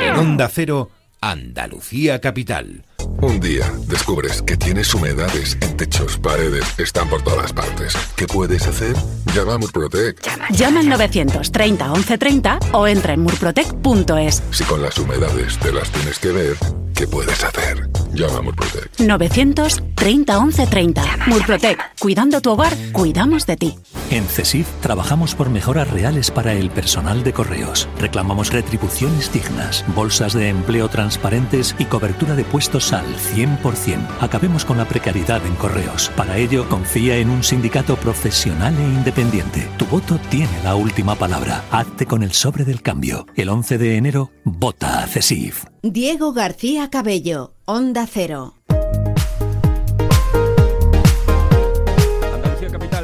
En 0.01 0.15
Onda 0.15 0.49
Cero, 0.49 0.91
Andalucía 1.21 2.19
Capital. 2.21 2.85
Un 3.21 3.39
día 3.39 3.69
descubres 3.87 4.41
que 4.41 4.55
tienes 4.55 4.93
humedades 4.93 5.57
en 5.61 5.75
techos, 5.75 6.17
paredes, 6.17 6.63
están 6.79 7.09
por 7.09 7.21
todas 7.21 7.51
partes. 7.51 7.93
¿Qué 8.15 8.25
puedes 8.25 8.65
hacer? 8.67 8.95
Llama 9.35 9.55
a 9.55 9.57
Murprotec. 9.57 10.21
Llama 10.51 10.79
al 10.79 10.89
930 10.89 11.85
1130 11.87 12.59
o 12.71 12.87
entra 12.87 13.13
en 13.13 13.21
murprotec.es. 13.21 14.43
Si 14.51 14.63
con 14.63 14.81
las 14.81 14.97
humedades 14.97 15.57
te 15.59 15.73
las 15.73 15.91
tienes 15.91 16.19
que 16.19 16.31
ver, 16.31 16.55
¿qué 16.95 17.07
puedes 17.07 17.43
hacer? 17.43 17.89
Llama 18.13 18.39
a 18.39 18.41
Murprotec. 18.41 18.99
930 18.99 20.39
1130. 20.39 21.03
Murprotec. 21.27 21.79
Cuidando 21.99 22.41
tu 22.41 22.51
hogar, 22.51 22.73
cuidamos 22.91 23.45
de 23.45 23.57
ti. 23.57 23.75
En 24.09 24.25
CESIF 24.25 24.67
trabajamos 24.81 25.35
por 25.35 25.49
mejoras 25.49 25.89
reales 25.89 26.31
para 26.31 26.53
el 26.53 26.71
personal 26.71 27.23
de 27.23 27.33
correos. 27.33 27.87
Reclamamos 27.99 28.51
retribuciones 28.51 29.31
dignas, 29.31 29.85
bolsas 29.95 30.33
de 30.33 30.49
empleo 30.49 30.89
transparentes 30.89 31.75
y 31.77 31.85
cobertura 31.85 32.35
de 32.35 32.43
puestos 32.43 32.91
al 32.91 33.05
100%. 33.05 34.07
Acabemos 34.19 34.65
con 34.65 34.77
la 34.77 34.85
precariedad 34.85 35.45
en 35.45 35.55
correos. 35.55 36.11
Para 36.15 36.37
ello, 36.37 36.67
confía 36.69 37.17
en 37.17 37.29
un 37.29 37.43
sindicato 37.43 37.95
profesional 37.97 38.75
e 38.79 38.83
independiente. 38.83 39.67
Tu 39.77 39.85
voto 39.85 40.19
tiene 40.29 40.63
la 40.63 40.75
última 40.75 41.15
palabra. 41.15 41.63
Hazte 41.69 42.05
con 42.05 42.23
el 42.23 42.31
sobre 42.33 42.65
del 42.65 42.81
cambio. 42.81 43.27
El 43.35 43.49
11 43.49 43.77
de 43.77 43.97
enero, 43.97 44.31
vota 44.43 45.03
a 45.03 45.07
CESIF. 45.07 45.65
Diego 45.81 46.33
García 46.33 46.89
Cabello, 46.89 47.53
Onda 47.69 48.07
Cero. 48.07 48.58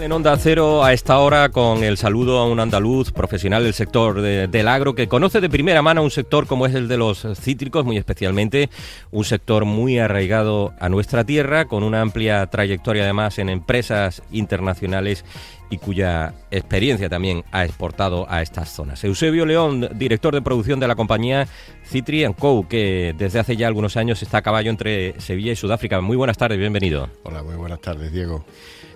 En 0.05 0.11
Onda 0.11 0.37
Cero 0.37 0.83
a 0.83 0.93
esta 0.93 1.17
hora 1.17 1.49
con 1.49 1.83
el 1.83 1.97
saludo 1.97 2.37
a 2.37 2.45
un 2.45 2.59
andaluz 2.59 3.11
profesional 3.11 3.63
del 3.63 3.73
sector 3.73 4.21
de- 4.21 4.47
del 4.47 4.67
agro 4.67 4.93
que 4.93 5.07
conoce 5.07 5.41
de 5.41 5.49
primera 5.49 5.81
mano 5.81 6.03
un 6.03 6.11
sector 6.11 6.45
como 6.45 6.67
es 6.67 6.75
el 6.75 6.87
de 6.87 6.97
los 6.97 7.25
cítricos, 7.41 7.85
muy 7.85 7.97
especialmente 7.97 8.69
un 9.09 9.25
sector 9.25 9.65
muy 9.65 9.97
arraigado 9.97 10.73
a 10.79 10.89
nuestra 10.89 11.23
tierra, 11.23 11.65
con 11.65 11.81
una 11.81 12.01
amplia 12.01 12.45
trayectoria 12.45 13.01
además 13.03 13.39
en 13.39 13.49
empresas 13.49 14.21
internacionales 14.31 15.25
y 15.71 15.77
cuya 15.79 16.35
experiencia 16.51 17.09
también 17.09 17.43
ha 17.51 17.65
exportado 17.65 18.27
a 18.29 18.43
estas 18.43 18.69
zonas. 18.69 19.03
Eusebio 19.03 19.47
León, 19.47 19.89
director 19.95 20.35
de 20.35 20.43
producción 20.43 20.79
de 20.79 20.87
la 20.87 20.93
compañía 20.95 21.47
Citri 21.83 22.23
Co, 22.37 22.67
que 22.69 23.15
desde 23.17 23.39
hace 23.39 23.57
ya 23.57 23.65
algunos 23.65 23.97
años 23.97 24.21
está 24.21 24.37
a 24.37 24.41
caballo 24.43 24.69
entre 24.69 25.19
Sevilla 25.19 25.51
y 25.51 25.55
Sudáfrica. 25.55 25.99
Muy 26.01 26.15
buenas 26.15 26.37
tardes, 26.37 26.59
bienvenido. 26.59 27.09
Hola, 27.23 27.41
muy 27.41 27.55
buenas 27.55 27.81
tardes, 27.81 28.11
Diego. 28.11 28.45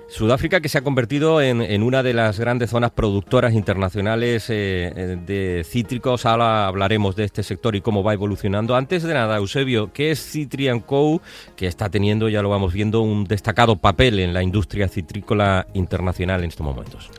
Sudáfrica 0.09 0.59
que 0.59 0.69
se 0.69 0.79
ha 0.79 0.81
convertido 0.81 1.39
en, 1.41 1.83
una 1.83 2.01
de 2.01 2.13
las 2.13 2.39
grandes 2.39 2.71
zonas 2.71 2.91
productoras 2.91 3.53
internacionales 3.53 4.49
eh, 4.49 4.91
eh, 4.95 5.17
de 5.25 5.63
cítricos. 5.63 6.25
Ahora 6.25 6.67
hablaremos 6.67 7.15
de 7.15 7.25
este 7.25 7.43
sector 7.43 7.75
y 7.75 7.81
cómo 7.81 8.03
va 8.03 8.13
evolucionando. 8.13 8.75
Antes 8.75 9.03
de 9.03 9.13
nada, 9.13 9.37
Eusebio, 9.37 9.93
¿qué 9.93 10.11
es 10.11 10.19
Citrian 10.19 10.79
Co? 10.79 11.21
Que 11.55 11.67
está 11.67 11.89
teniendo, 11.89 12.27
ya 12.27 12.41
lo 12.41 12.49
vamos 12.49 12.73
viendo, 12.73 13.01
un 13.01 13.25
destacado 13.25 13.75
papel 13.75 14.19
en 14.19 14.33
la 14.33 14.41
industria 14.41 14.87
citrícola 14.87 15.67
internacional 15.73 16.43
en 16.43 16.49
estos 16.49 16.65
momentos. 16.65 17.11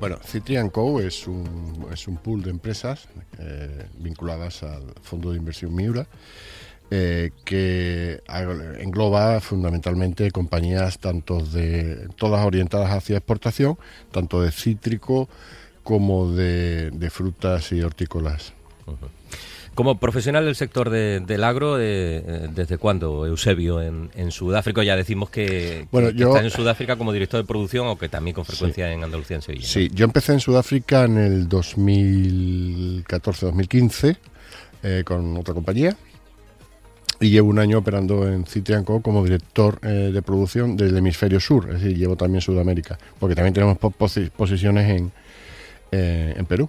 Bueno, 0.00 0.18
Citrian 0.24 0.70
Co. 0.70 1.00
es 1.00 1.28
un, 1.28 1.86
es 1.92 2.08
un 2.08 2.16
pool 2.16 2.42
de 2.42 2.50
empresas 2.50 3.08
eh, 3.38 3.86
vinculadas 3.98 4.64
al 4.64 4.82
fondo 5.02 5.30
de 5.30 5.38
inversión 5.38 5.74
Miura. 5.74 6.06
Eh, 6.90 7.30
que 7.44 8.22
engloba 8.80 9.40
fundamentalmente 9.40 10.30
compañías 10.30 10.98
tanto 10.98 11.40
de 11.40 12.08
todas 12.16 12.44
orientadas 12.46 12.90
hacia 12.92 13.16
exportación, 13.16 13.78
tanto 14.12 14.42
de 14.42 14.52
cítrico 14.52 15.28
como 15.82 16.30
de, 16.30 16.90
de 16.90 17.10
frutas 17.10 17.72
y 17.72 17.80
hortícolas. 17.82 18.52
Como 19.74 19.98
profesional 19.98 20.44
del 20.44 20.54
sector 20.54 20.88
de- 20.88 21.18
del 21.18 21.42
agro, 21.42 21.80
eh, 21.80 22.22
eh, 22.24 22.48
¿desde 22.54 22.78
cuándo, 22.78 23.26
Eusebio, 23.26 23.82
en, 23.82 24.08
en 24.14 24.30
Sudáfrica? 24.30 24.84
Ya 24.84 24.94
decimos 24.94 25.30
que, 25.30 25.88
Bueno, 25.90 26.10
que 26.10 26.14
yo- 26.18 26.28
está 26.28 26.44
en 26.44 26.50
Sudáfrica 26.50 26.94
como 26.96 27.12
director 27.12 27.40
de 27.40 27.46
producción, 27.46 27.88
aunque 27.88 28.08
también 28.08 28.36
con 28.36 28.44
frecuencia 28.44 28.92
en 28.92 29.02
Andalucía, 29.02 29.34
en 29.36 29.42
Sevilla. 29.42 29.66
Sí, 29.66 29.90
yo 29.92 30.04
empecé 30.04 30.32
en 30.32 30.38
Sudáfrica 30.40 31.04
en 31.04 31.18
el 31.18 31.48
2014-2015 31.48 34.16
eh, 34.84 35.02
con 35.04 35.36
otra 35.36 35.54
compañía 35.54 35.96
y 37.24 37.30
llevo 37.30 37.48
un 37.48 37.58
año 37.58 37.78
operando 37.78 38.28
en 38.28 38.44
Citrian 38.46 38.84
Co 38.84 39.00
como 39.00 39.24
director 39.24 39.78
eh, 39.82 40.10
de 40.12 40.22
producción 40.22 40.76
del 40.76 40.96
hemisferio 40.96 41.40
sur, 41.40 41.66
es 41.70 41.80
decir, 41.82 41.96
llevo 41.96 42.16
también 42.16 42.40
Sudamérica, 42.40 42.98
porque 43.18 43.34
también 43.34 43.54
tenemos 43.54 43.78
po- 43.78 43.90
posi- 43.90 44.30
posiciones 44.30 44.90
en, 44.90 45.12
eh, 45.92 46.34
en 46.36 46.46
Perú. 46.46 46.68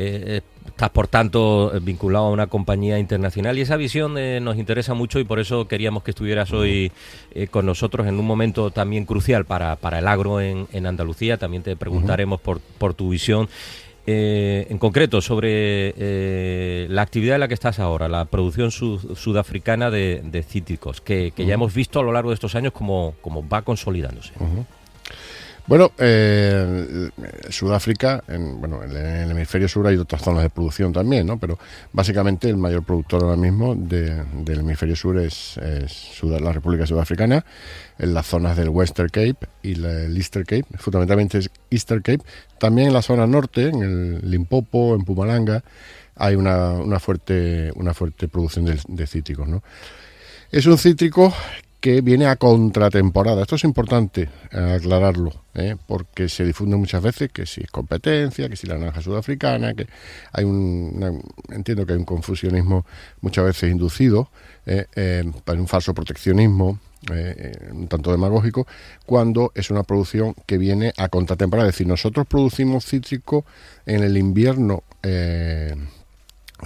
Eh, 0.00 0.42
estás, 0.66 0.90
por 0.90 1.08
tanto, 1.08 1.72
vinculado 1.82 2.26
a 2.26 2.30
una 2.30 2.46
compañía 2.46 2.98
internacional 2.98 3.58
y 3.58 3.62
esa 3.62 3.76
visión 3.76 4.16
eh, 4.16 4.38
nos 4.40 4.56
interesa 4.56 4.94
mucho 4.94 5.18
y 5.18 5.24
por 5.24 5.40
eso 5.40 5.66
queríamos 5.66 6.04
que 6.04 6.10
estuvieras 6.12 6.52
hoy 6.52 6.92
con 7.50 7.66
nosotros 7.66 8.06
en 8.06 8.18
un 8.20 8.26
momento 8.26 8.70
también 8.70 9.04
crucial 9.06 9.44
para, 9.44 9.74
para 9.76 9.98
el 9.98 10.06
agro 10.06 10.40
en, 10.40 10.68
en 10.72 10.86
Andalucía. 10.86 11.36
También 11.38 11.62
te 11.64 11.74
preguntaremos 11.74 12.40
por, 12.40 12.60
por 12.60 12.94
tu 12.94 13.08
visión. 13.10 13.48
Eh, 14.10 14.66
en 14.70 14.78
concreto, 14.78 15.20
sobre 15.20 15.92
eh, 15.98 16.86
la 16.88 17.02
actividad 17.02 17.34
en 17.34 17.40
la 17.40 17.48
que 17.48 17.52
estás 17.52 17.78
ahora, 17.78 18.08
la 18.08 18.24
producción 18.24 18.70
su- 18.70 18.98
sudafricana 19.14 19.90
de, 19.90 20.22
de 20.24 20.42
cítricos, 20.42 21.02
que, 21.02 21.32
que 21.36 21.44
ya 21.44 21.52
hemos 21.54 21.74
visto 21.74 22.00
a 22.00 22.02
lo 22.02 22.10
largo 22.12 22.30
de 22.30 22.34
estos 22.34 22.54
años 22.54 22.72
como, 22.72 23.16
como 23.20 23.46
va 23.46 23.60
consolidándose. 23.60 24.32
Bueno, 25.68 25.92
eh, 25.98 27.10
Sudáfrica, 27.50 28.24
en, 28.26 28.58
bueno, 28.58 28.82
en 28.82 28.96
el 28.96 29.30
hemisferio 29.32 29.68
sur 29.68 29.86
hay 29.86 29.96
otras 29.98 30.22
zonas 30.22 30.42
de 30.42 30.48
producción 30.48 30.94
también, 30.94 31.26
¿no? 31.26 31.38
Pero 31.38 31.58
básicamente 31.92 32.48
el 32.48 32.56
mayor 32.56 32.84
productor 32.84 33.22
ahora 33.22 33.36
mismo 33.36 33.74
de- 33.74 34.24
del 34.44 34.60
hemisferio 34.60 34.96
sur 34.96 35.18
es, 35.18 35.60
la 36.22 36.52
República 36.54 36.86
Sudafricana, 36.86 37.44
en 37.98 38.14
las 38.14 38.26
zonas 38.26 38.56
del 38.56 38.70
Western 38.70 39.10
Cape 39.10 39.36
y 39.62 39.72
el 39.72 40.16
Eastern 40.16 40.46
Cape, 40.46 40.64
fundamentalmente 40.78 41.36
es 41.36 41.50
Eastern 41.70 42.00
Cape. 42.00 42.22
También 42.58 42.88
en 42.88 42.94
la 42.94 43.02
zona 43.02 43.26
norte, 43.26 43.68
en 43.68 43.82
el 43.82 44.30
Limpopo, 44.30 44.94
en 44.94 45.04
Pumalanga, 45.04 45.62
hay 46.16 46.34
una, 46.34 46.70
una 46.72 46.98
fuerte, 46.98 47.72
una 47.74 47.92
fuerte 47.92 48.26
producción 48.26 48.64
de, 48.64 48.80
de 48.88 49.06
cítricos, 49.06 49.46
¿no? 49.46 49.62
Es 50.50 50.64
un 50.64 50.78
cítrico 50.78 51.34
que 51.80 52.00
viene 52.00 52.26
a 52.26 52.36
contratemporada. 52.36 53.42
Esto 53.42 53.56
es 53.56 53.64
importante 53.64 54.28
eh, 54.50 54.76
aclararlo, 54.78 55.32
¿eh? 55.54 55.76
porque 55.86 56.28
se 56.28 56.44
difunde 56.44 56.76
muchas 56.76 57.02
veces 57.02 57.30
que 57.32 57.46
si 57.46 57.60
es 57.62 57.70
competencia, 57.70 58.48
que 58.48 58.56
si 58.56 58.66
la 58.66 58.78
naranja 58.78 59.00
sudafricana, 59.00 59.74
que 59.74 59.86
hay 60.32 60.44
un, 60.44 61.22
entiendo 61.50 61.86
que 61.86 61.92
hay 61.92 61.98
un 61.98 62.04
confusionismo 62.04 62.84
muchas 63.20 63.44
veces 63.44 63.70
inducido, 63.70 64.30
eh, 64.66 64.86
eh, 64.96 65.24
para 65.44 65.60
un 65.60 65.68
falso 65.68 65.94
proteccionismo. 65.94 66.78
eh, 67.12 67.34
eh, 67.38 67.72
un 67.72 67.86
tanto 67.86 68.10
demagógico, 68.10 68.66
cuando 69.06 69.52
es 69.54 69.70
una 69.70 69.84
producción 69.84 70.34
que 70.46 70.58
viene 70.58 70.92
a 70.96 71.08
contratemporada. 71.08 71.68
Es 71.68 71.74
decir, 71.76 71.86
nosotros 71.86 72.26
producimos 72.26 72.84
cítrico 72.84 73.44
en 73.86 74.02
el 74.02 74.16
invierno 74.16 74.82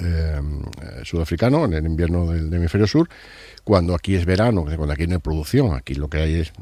eh, 0.00 0.40
eh, 0.40 1.00
sudafricano, 1.04 1.64
en 1.64 1.74
el 1.74 1.86
invierno 1.86 2.30
del, 2.32 2.52
hemisferio 2.52 2.86
sur, 2.86 3.08
cuando 3.64 3.94
aquí 3.94 4.14
es 4.14 4.24
verano, 4.24 4.64
cuando 4.64 4.92
aquí 4.92 5.06
no 5.06 5.14
hay 5.14 5.20
producción, 5.20 5.74
aquí 5.74 5.94
lo 5.94 6.08
que 6.08 6.18
hay 6.18 6.34
es, 6.34 6.52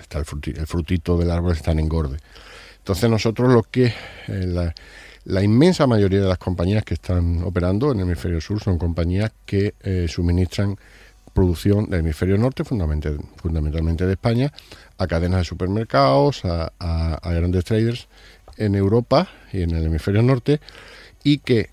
está 0.00 0.18
el, 0.18 0.24
fruti- 0.24 0.56
el 0.56 0.66
frutito 0.66 1.16
del 1.18 1.30
árbol 1.30 1.52
está 1.52 1.72
en 1.72 1.80
engorde. 1.80 2.18
Entonces 2.78 3.08
nosotros 3.08 3.52
lo 3.52 3.62
que, 3.62 3.92
eh, 4.28 4.72
la, 5.24 5.42
inmensa 5.42 5.86
mayoría 5.86 6.20
de 6.20 6.28
las 6.28 6.38
compañías 6.38 6.84
que 6.84 6.94
están 6.94 7.42
operando 7.44 7.92
en 7.92 8.00
el 8.00 8.06
hemisferio 8.06 8.40
sur 8.40 8.60
son 8.60 8.78
compañías 8.78 9.30
que 9.46 9.74
eh, 9.82 10.06
suministran 10.08 10.76
producción 11.32 11.88
del 11.88 12.00
hemisferio 12.00 12.36
norte, 12.38 12.64
fundamentalmente, 12.64 13.24
fundamentalmente 13.36 14.06
de 14.06 14.12
España, 14.12 14.52
a 14.98 15.06
cadenas 15.06 15.40
de 15.40 15.44
supermercados, 15.44 16.44
a, 16.44 17.20
grandes 17.24 17.64
traders 17.64 18.08
en 18.56 18.74
Europa 18.74 19.28
y 19.52 19.62
en 19.62 19.70
el 19.70 19.86
hemisferio 19.86 20.22
norte, 20.22 20.60
y 21.24 21.38
que 21.38 21.70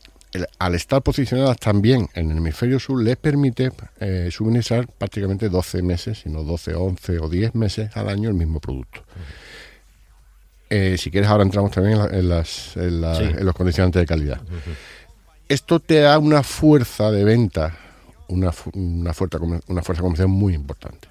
al 0.59 0.75
estar 0.75 1.01
posicionadas 1.01 1.57
también 1.57 2.07
en 2.13 2.31
el 2.31 2.37
hemisferio 2.37 2.79
sur 2.79 3.01
les 3.01 3.17
permite 3.17 3.71
eh, 3.99 4.29
suministrar 4.31 4.87
prácticamente 4.87 5.49
12 5.49 5.81
meses, 5.81 6.19
sino 6.19 6.43
12, 6.43 6.75
11 6.75 7.19
o 7.19 7.29
10 7.29 7.55
meses 7.55 7.95
al 7.95 8.09
año 8.09 8.29
el 8.29 8.35
mismo 8.35 8.59
producto. 8.59 9.03
Eh, 10.69 10.97
si 10.99 11.09
quieres, 11.09 11.29
ahora 11.29 11.43
entramos 11.43 11.71
también 11.71 11.99
en, 12.11 12.29
las, 12.29 12.77
en, 12.77 13.01
los 13.43 13.55
condicionantes 13.55 14.01
de 14.01 14.05
calidad. 14.05 14.41
Esto 15.47 15.79
te 15.79 15.99
da 16.01 16.19
una 16.19 16.43
fuerza 16.43 17.09
de 17.09 17.23
venta, 17.23 17.75
una, 18.27 18.51
una, 18.73 19.13
fuerza, 19.13 19.39
una 19.67 19.81
fuerza 19.81 20.03
comercial 20.03 20.27
muy 20.27 20.53
importante. 20.53 21.07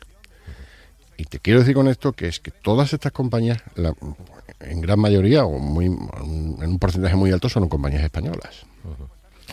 Y 1.19 1.25
te 1.25 1.41
quiero 1.41 1.61
decir 1.61 1.75
con 1.75 1.89
esto 1.89 2.13
que 2.13 2.29
es 2.29 2.41
que 2.41 2.51
todas 2.51 2.95
estas 2.95 3.13
compañías, 3.13 3.63
en 4.61 4.81
gran 4.81 4.99
mayoría 4.99 5.45
o 5.45 5.59
muy, 5.59 5.87
en 5.87 6.71
un 6.71 6.79
porcentaje 6.79 7.17
muy 7.17 7.33
alto, 7.33 7.51
son 7.51 7.69
compañías 7.69 8.05
españolas. 8.05 8.65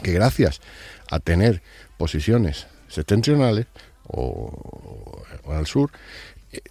Que 0.01 0.13
gracias 0.13 0.61
a 1.09 1.19
tener 1.19 1.61
posiciones 1.97 2.67
septentrionales 2.87 3.65
o, 4.07 5.23
o 5.43 5.51
al 5.51 5.65
sur, 5.65 5.91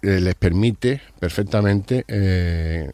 eh, 0.01 0.19
les 0.19 0.35
permite 0.35 1.01
perfectamente 1.19 2.05
eh, 2.07 2.89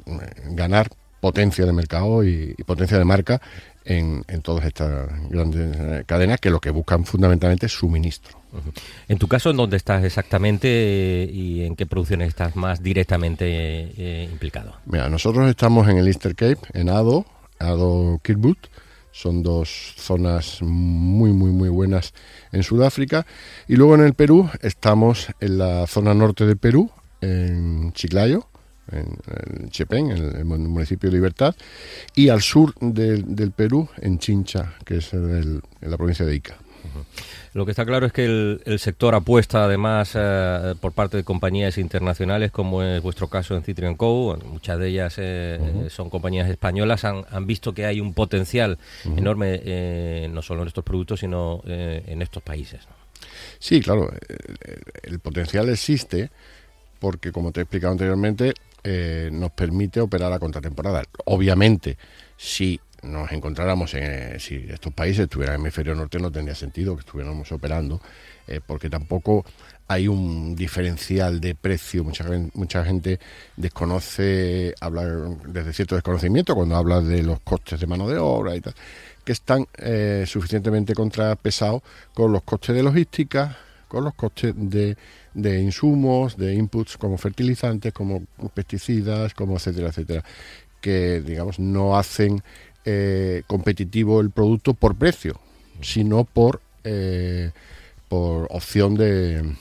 ganar 0.50 0.90
potencia 1.20 1.66
de 1.66 1.74
mercado 1.74 2.24
y, 2.24 2.56
potencia 2.66 2.98
de 2.98 3.06
marca 3.06 3.42
en, 3.86 4.24
todas 4.42 4.66
estas 4.66 5.10
grandes 5.30 5.78
eh, 5.78 6.04
cadenas 6.06 6.40
que 6.40 6.50
lo 6.50 6.60
que 6.60 6.72
buscan 6.72 7.06
fundamentalmente 7.06 7.68
es 7.68 7.74
suministro. 7.74 8.41
En 9.08 9.18
tu 9.18 9.28
caso, 9.28 9.50
¿en 9.50 9.58
dónde 9.58 9.78
estás 9.78 10.04
exactamente 10.04 11.30
y 11.32 11.64
en 11.64 11.76
qué 11.76 11.86
producciones 11.86 12.30
estás 12.30 12.56
más 12.56 12.84
directamente 12.84 14.28
implicado? 14.32 14.76
Mira, 14.86 15.10
nosotros 15.10 15.50
estamos 15.50 15.88
en 15.88 15.98
el 15.98 16.08
Easter 16.08 16.36
Cape, 16.36 16.60
en 16.74 16.90
Ado, 16.90 17.26
Ado 17.60 18.20
Kirkwood, 18.24 18.58
son 19.12 19.44
dos 19.44 19.94
zonas 19.98 20.62
muy, 20.62 21.32
muy, 21.32 21.52
muy 21.52 21.70
buenas 21.70 22.14
en 22.52 22.64
Sudáfrica. 22.64 23.26
Y 23.68 23.76
luego 23.76 23.96
en 23.96 24.02
el 24.02 24.14
Perú 24.14 24.50
estamos 24.62 25.28
en 25.40 25.58
la 25.58 25.86
zona 25.88 26.14
norte 26.14 26.46
del 26.46 26.58
Perú, 26.58 26.90
en 27.20 27.92
Chiclayo, 27.94 28.48
en, 28.92 29.70
Chepén, 29.70 30.12
en 30.12 30.36
el 30.36 30.46
municipio 30.46 31.10
de 31.10 31.16
Libertad, 31.16 31.56
y 32.16 32.30
al 32.30 32.42
sur 32.42 32.74
del, 32.80 33.52
Perú, 33.52 33.90
en 33.98 34.20
Chincha, 34.20 34.74
que 34.86 34.98
es 34.98 35.14
en 35.14 35.62
la 35.82 35.98
provincia 35.98 36.26
de 36.26 36.36
Ica. 36.36 36.58
Lo 37.54 37.66
que 37.66 37.72
está 37.72 37.86
claro 37.86 38.06
es 38.06 38.14
que 38.14 38.24
el, 38.24 38.80
sector 38.80 39.14
apuesta 39.14 39.66
además 39.66 40.14
eh, 40.16 40.74
por 40.80 40.94
parte 40.94 41.18
de 41.18 41.24
compañías 41.26 41.78
internacionales, 41.78 42.50
como 42.50 42.82
es 42.82 43.02
vuestro 43.02 43.28
caso 43.28 43.56
en 43.56 43.64
Citrian 43.64 43.96
Co. 43.96 44.40
Muchas 44.46 44.80
de 44.80 44.88
ellas 44.88 45.16
eh, 45.18 45.88
son 45.90 46.10
compañías 46.10 46.50
españolas, 46.50 47.04
han, 47.04 47.46
visto 47.46 47.74
que 47.74 47.86
hay 47.86 48.00
un 48.00 48.14
potencial 48.14 48.78
enorme 49.04 49.60
eh, 49.64 50.30
no 50.32 50.42
solo 50.42 50.62
en 50.62 50.70
estos 50.70 50.84
productos, 50.86 51.20
sino 51.20 51.62
en 51.66 52.22
estos 52.22 52.42
países. 52.42 52.82
Sí, 53.60 53.82
claro, 53.82 54.10
el, 55.04 55.20
potencial 55.20 55.68
existe 55.70 56.30
porque, 57.00 57.32
como 57.32 57.52
te 57.52 57.60
he 57.60 57.64
explicado 57.64 57.92
anteriormente, 57.92 58.54
nos 59.32 59.52
permite 59.52 60.00
operar 60.00 60.32
a 60.32 60.40
contratemporada. 60.40 61.04
Obviamente, 61.26 61.98
si 62.38 62.80
nos 63.02 63.32
encontráramos 63.32 63.94
en, 63.94 64.04
eh, 64.04 64.40
si 64.40 64.56
estos 64.70 64.94
países 64.94 65.24
estuvieran 65.24 65.56
en 65.56 65.62
el 65.62 65.66
hemisferio 65.66 65.96
norte 65.96 66.20
no 66.20 66.32
tendría 66.32 66.56
sentido 66.56 66.96
que 66.96 67.02
estuviéramos 67.02 67.52
operando, 67.52 68.02
eh, 68.48 68.60
porque 68.66 68.90
tampoco 68.90 69.46
hay 69.88 70.08
un 70.08 70.56
diferencial 70.56 71.42
de 71.42 71.56
precio. 71.56 72.04
Mucha, 72.04 72.26
mucha 72.54 72.86
gente 72.86 73.20
desconoce, 73.58 74.74
habla 74.80 75.04
desde 75.48 75.74
cierto 75.74 75.96
desconocimiento 75.96 76.56
cuando 76.56 76.76
habla 76.76 77.02
de 77.02 77.24
los 77.24 77.40
costes 77.42 77.80
de 77.80 77.88
mano 77.88 78.08
de 78.08 78.18
obra 78.18 78.56
y 78.56 78.62
tal, 78.62 78.74
que 79.26 79.32
están 79.34 79.68
eh, 79.78 80.24
suficientemente 80.28 80.94
contrapesados 80.94 81.82
con 82.14 82.32
los 82.32 82.44
costes 82.44 82.76
de 82.76 82.84
logística, 82.84 83.58
con 83.88 84.06
los 84.06 84.14
costes 84.14 84.54
de, 84.56 84.96
de 85.34 85.60
insumos, 85.60 86.38
de 86.38 86.54
inputs 86.54 86.98
como 86.98 87.18
fertilizantes, 87.18 87.92
como 87.92 88.24
pesticidas, 88.54 89.34
como 89.34 89.58
etcétera, 89.58 89.90
etcétera, 89.90 90.24
que 90.80 91.22
digamos 91.22 91.60
no 91.60 91.98
hacen 91.98 92.42
eh, 92.84 93.44
competitivo 93.46 94.22
el 94.22 94.32
producto 94.32 94.74
por 94.74 94.96
precio, 94.96 95.40
sino 95.82 96.24
por, 96.24 96.62
eh, 96.84 97.52
por 98.08 98.48
opción 98.50 98.96
de, 98.96 99.56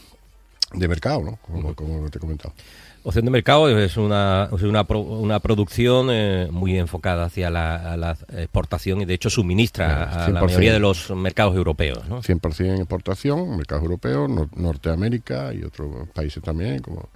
de 0.72 0.88
mercado, 0.88 1.22
¿no? 1.22 1.38
como, 1.74 1.74
te 2.10 2.18
he 2.18 2.20
comentado. 2.20 2.54
Opción 3.02 3.26
de 3.26 3.30
mercado 3.30 3.68
es 3.78 3.96
una, 3.96 4.48
una, 4.52 4.86
una 4.90 5.40
producción 5.40 6.08
eh, 6.10 6.48
muy 6.50 6.78
enfocada 6.78 7.24
hacia 7.24 7.50
la, 7.50 8.16
exportación 8.36 9.02
y 9.02 9.04
de 9.04 9.14
hecho 9.14 9.28
suministra 9.28 10.24
a 10.24 10.30
la 10.30 10.40
mayoría 10.40 10.72
de 10.72 10.80
los 10.80 11.10
mercados 11.10 11.54
europeos. 11.56 12.06
¿no? 12.08 12.22
100% 12.22 12.64
en 12.64 12.76
exportación, 12.76 13.56
mercados 13.56 13.84
europeos, 13.84 14.30
Norteamérica 14.56 15.52
y 15.52 15.62
otros 15.62 16.08
países 16.14 16.42
también, 16.42 16.80
como 16.80 17.08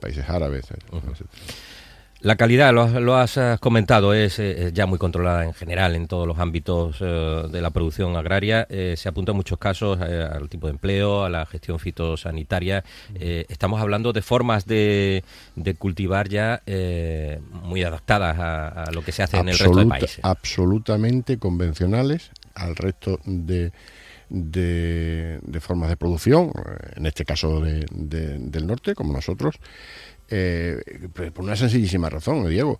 países 0.00 0.28
árabes. 0.28 0.66
La 2.22 2.36
calidad, 2.36 2.72
lo, 2.74 3.16
has 3.16 3.40
comentado, 3.60 4.12
es, 4.12 4.42
ya 4.74 4.84
muy 4.84 4.98
controlada 4.98 5.46
en 5.46 5.54
general 5.54 5.96
en 5.96 6.06
todos 6.06 6.26
los 6.26 6.38
ámbitos 6.38 6.98
eh, 7.00 7.44
de 7.50 7.62
la 7.62 7.70
producción 7.70 8.14
agraria. 8.14 8.66
Eh, 8.68 8.94
se 8.98 9.08
apunta 9.08 9.32
en 9.32 9.36
muchos 9.36 9.58
casos 9.58 9.98
eh, 10.02 10.28
al 10.30 10.50
tipo 10.50 10.66
de 10.66 10.72
empleo, 10.72 11.24
a 11.24 11.30
la 11.30 11.46
gestión 11.46 11.78
fitosanitaria. 11.78 12.84
estamos 13.14 13.80
hablando 13.80 14.12
de 14.12 14.20
formas 14.20 14.66
de, 14.66 15.24
cultivar 15.78 16.28
ya 16.28 16.62
muy 17.62 17.82
adaptadas 17.84 18.36
a, 18.38 18.90
lo 18.92 19.02
que 19.02 19.12
se 19.12 19.22
hace 19.22 19.38
en 19.38 19.48
el 19.48 19.58
resto 19.58 19.78
del 19.78 19.88
país. 19.88 20.20
Absolutamente 20.22 21.38
convencionales 21.38 22.30
al 22.54 22.76
resto 22.76 23.18
de, 23.24 23.72
de, 24.28 25.60
formas 25.60 25.88
de 25.88 25.96
producción, 25.96 26.52
en 26.96 27.06
este 27.06 27.24
caso 27.24 27.62
del 27.62 28.66
norte, 28.66 28.94
como 28.94 29.14
nosotros. 29.14 29.56
Eh, 30.30 30.80
por 31.34 31.44
una 31.44 31.56
sencillísima 31.56 32.08
razón, 32.08 32.48
Diego. 32.48 32.78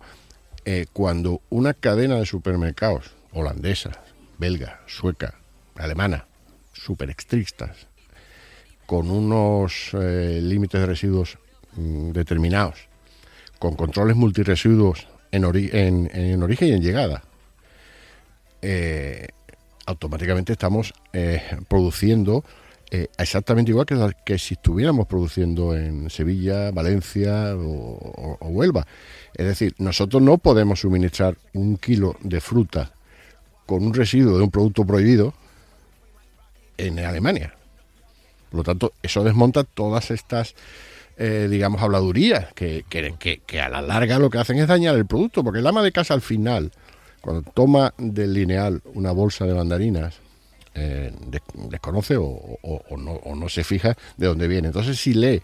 Eh, 0.63 0.85
cuando 0.93 1.41
una 1.49 1.73
cadena 1.73 2.17
de 2.17 2.25
supermercados 2.25 3.11
holandesa, 3.33 3.91
belga, 4.37 4.81
sueca, 4.87 5.35
alemana, 5.75 6.27
super 6.71 7.09
estrictas, 7.09 7.87
con 8.85 9.11
unos 9.11 9.89
eh, 9.93 10.39
límites 10.41 10.79
de 10.79 10.87
residuos 10.87 11.37
mm, 11.73 12.11
determinados, 12.11 12.87
con 13.59 13.75
controles 13.75 14.15
multiresiduos 14.15 15.07
en, 15.31 15.43
en, 16.13 16.43
origen 16.43 16.67
y 16.69 16.71
en 16.73 16.81
llegada, 16.81 17.23
automáticamente 19.85 20.53
estamos 20.53 20.93
produciendo 21.67 22.43
eh, 22.93 23.07
exactamente 23.17 23.71
igual 23.71 23.85
que, 23.85 23.95
que 24.25 24.37
si 24.37 24.55
estuviéramos 24.55 25.07
produciendo 25.07 25.73
en 25.77 26.09
Sevilla, 26.09 26.71
Valencia 26.71 27.55
o, 27.55 28.37
Huelva. 28.41 28.85
Es 29.33 29.45
decir, 29.45 29.73
nosotros 29.77 30.21
no 30.21 30.37
podemos 30.37 30.81
suministrar 30.81 31.37
un 31.53 31.77
kilo 31.77 32.17
de 32.19 32.41
fruta 32.41 32.91
con 33.65 33.85
un 33.85 33.93
residuo 33.93 34.37
de 34.37 34.43
un 34.43 34.51
producto 34.51 34.85
prohibido 34.85 35.33
en 36.77 36.99
Alemania. 36.99 37.53
Por 38.49 38.57
lo 38.57 38.63
tanto, 38.65 38.91
eso 39.01 39.23
desmonta 39.23 39.63
todas 39.63 40.11
estas, 40.11 40.53
eh, 41.15 41.47
digamos, 41.49 41.81
habladurías 41.81 42.51
que, 42.53 42.83
que, 42.89 43.41
que, 43.47 43.61
a 43.61 43.69
la 43.69 43.81
larga 43.81 44.19
lo 44.19 44.29
que 44.29 44.39
hacen 44.39 44.57
es 44.57 44.67
dañar 44.67 44.97
el 44.97 45.05
producto, 45.05 45.45
porque 45.45 45.59
el 45.59 45.67
ama 45.67 45.81
de 45.81 45.93
casa 45.93 46.13
al 46.13 46.21
final, 46.21 46.73
cuando 47.21 47.49
toma 47.53 47.93
del 47.97 48.33
lineal 48.33 48.81
una 48.93 49.13
bolsa 49.13 49.45
de 49.45 49.53
mandarinas 49.53 50.19
eh, 50.73 51.11
desconoce 51.69 52.15
o, 52.17 52.57
no, 52.97 53.49
se 53.49 53.63
fija 53.63 53.97
de 54.15 54.27
dónde 54.27 54.47
viene. 54.47 54.67
Entonces, 54.67 54.97
si 54.99 55.13
lee 55.13 55.41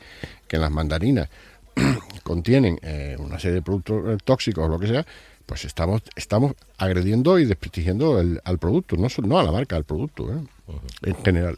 que 0.48 0.58
las 0.58 0.72
mandarinas 0.72 1.30
contienen 2.24 2.80
eh, 2.82 3.18
una 3.20 3.38
serie 3.38 3.56
de 3.56 3.62
productos 3.62 4.04
eh, 4.08 4.18
tóxicos 4.24 4.66
o 4.66 4.70
lo 4.70 4.80
que 4.80 4.88
sea, 4.88 5.06
pues 5.46 5.66
estamos, 5.66 6.02
estamos 6.16 6.54
agrediendo 6.78 7.40
y 7.40 7.46
desprestigiando 7.46 8.24
al 8.44 8.58
producto, 8.58 8.96
no, 8.98 9.08
no 9.24 9.40
a 9.40 9.44
la 9.44 9.52
marca, 9.52 9.76
al 9.76 9.86
producto 9.86 10.30
en 11.04 11.16
general. 11.24 11.58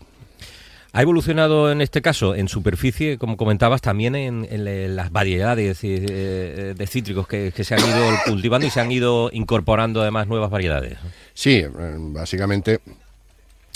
Ha 0.91 1.01
evolucionado 1.03 1.71
en 1.71 1.81
este 1.81 2.01
caso 2.01 2.33
en 2.35 2.47
superficie, 2.47 3.17
como 3.17 3.37
comentabas, 3.37 3.81
también 3.81 4.15
en, 4.15 4.95
las 4.95 5.11
variedades 5.11 5.81
de 5.81 6.87
cítricos 6.87 7.27
que, 7.27 7.51
que, 7.55 7.63
se 7.63 7.75
han 7.75 7.81
ido 7.81 8.09
cultivando 8.25 8.67
y 8.67 8.69
se 8.69 8.79
han 8.79 8.91
ido 8.91 9.29
incorporando 9.33 10.01
además 10.01 10.27
nuevas 10.27 10.51
variedades. 10.51 10.97
Sí, 11.33 11.63
básicamente 11.97 12.81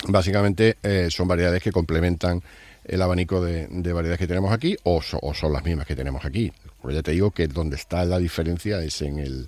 Básicamente 0.08 0.78
eh, 0.84 1.08
son 1.10 1.28
variedades 1.28 1.64
que 1.64 1.72
complementan 1.72 2.44
el 2.84 3.02
abanico 3.02 3.42
de, 3.42 3.68
variedades 3.70 4.20
que 4.20 4.28
tenemos 4.28 4.52
aquí 4.52 4.76
o, 4.84 5.02
son 5.02 5.54
las 5.54 5.64
mismas 5.64 5.88
que 5.88 5.96
tenemos 5.96 6.26
aquí. 6.26 6.52
Pues 6.82 6.96
ya 6.96 7.02
te 7.02 7.12
digo 7.12 7.32
que 7.32 7.48
donde 7.48 7.78
está 7.78 8.04
la 8.04 8.20
diferencia 8.20 8.84
es 8.84 9.02
en 9.02 9.20
el, 9.20 9.48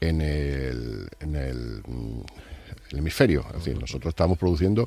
mm, 0.00 2.20
el 2.90 2.98
hemisferio. 2.98 3.46
Es 3.48 3.64
decir, 3.64 3.80
nosotros 3.80 4.12
estamos 4.12 4.36
produciendo 4.36 4.86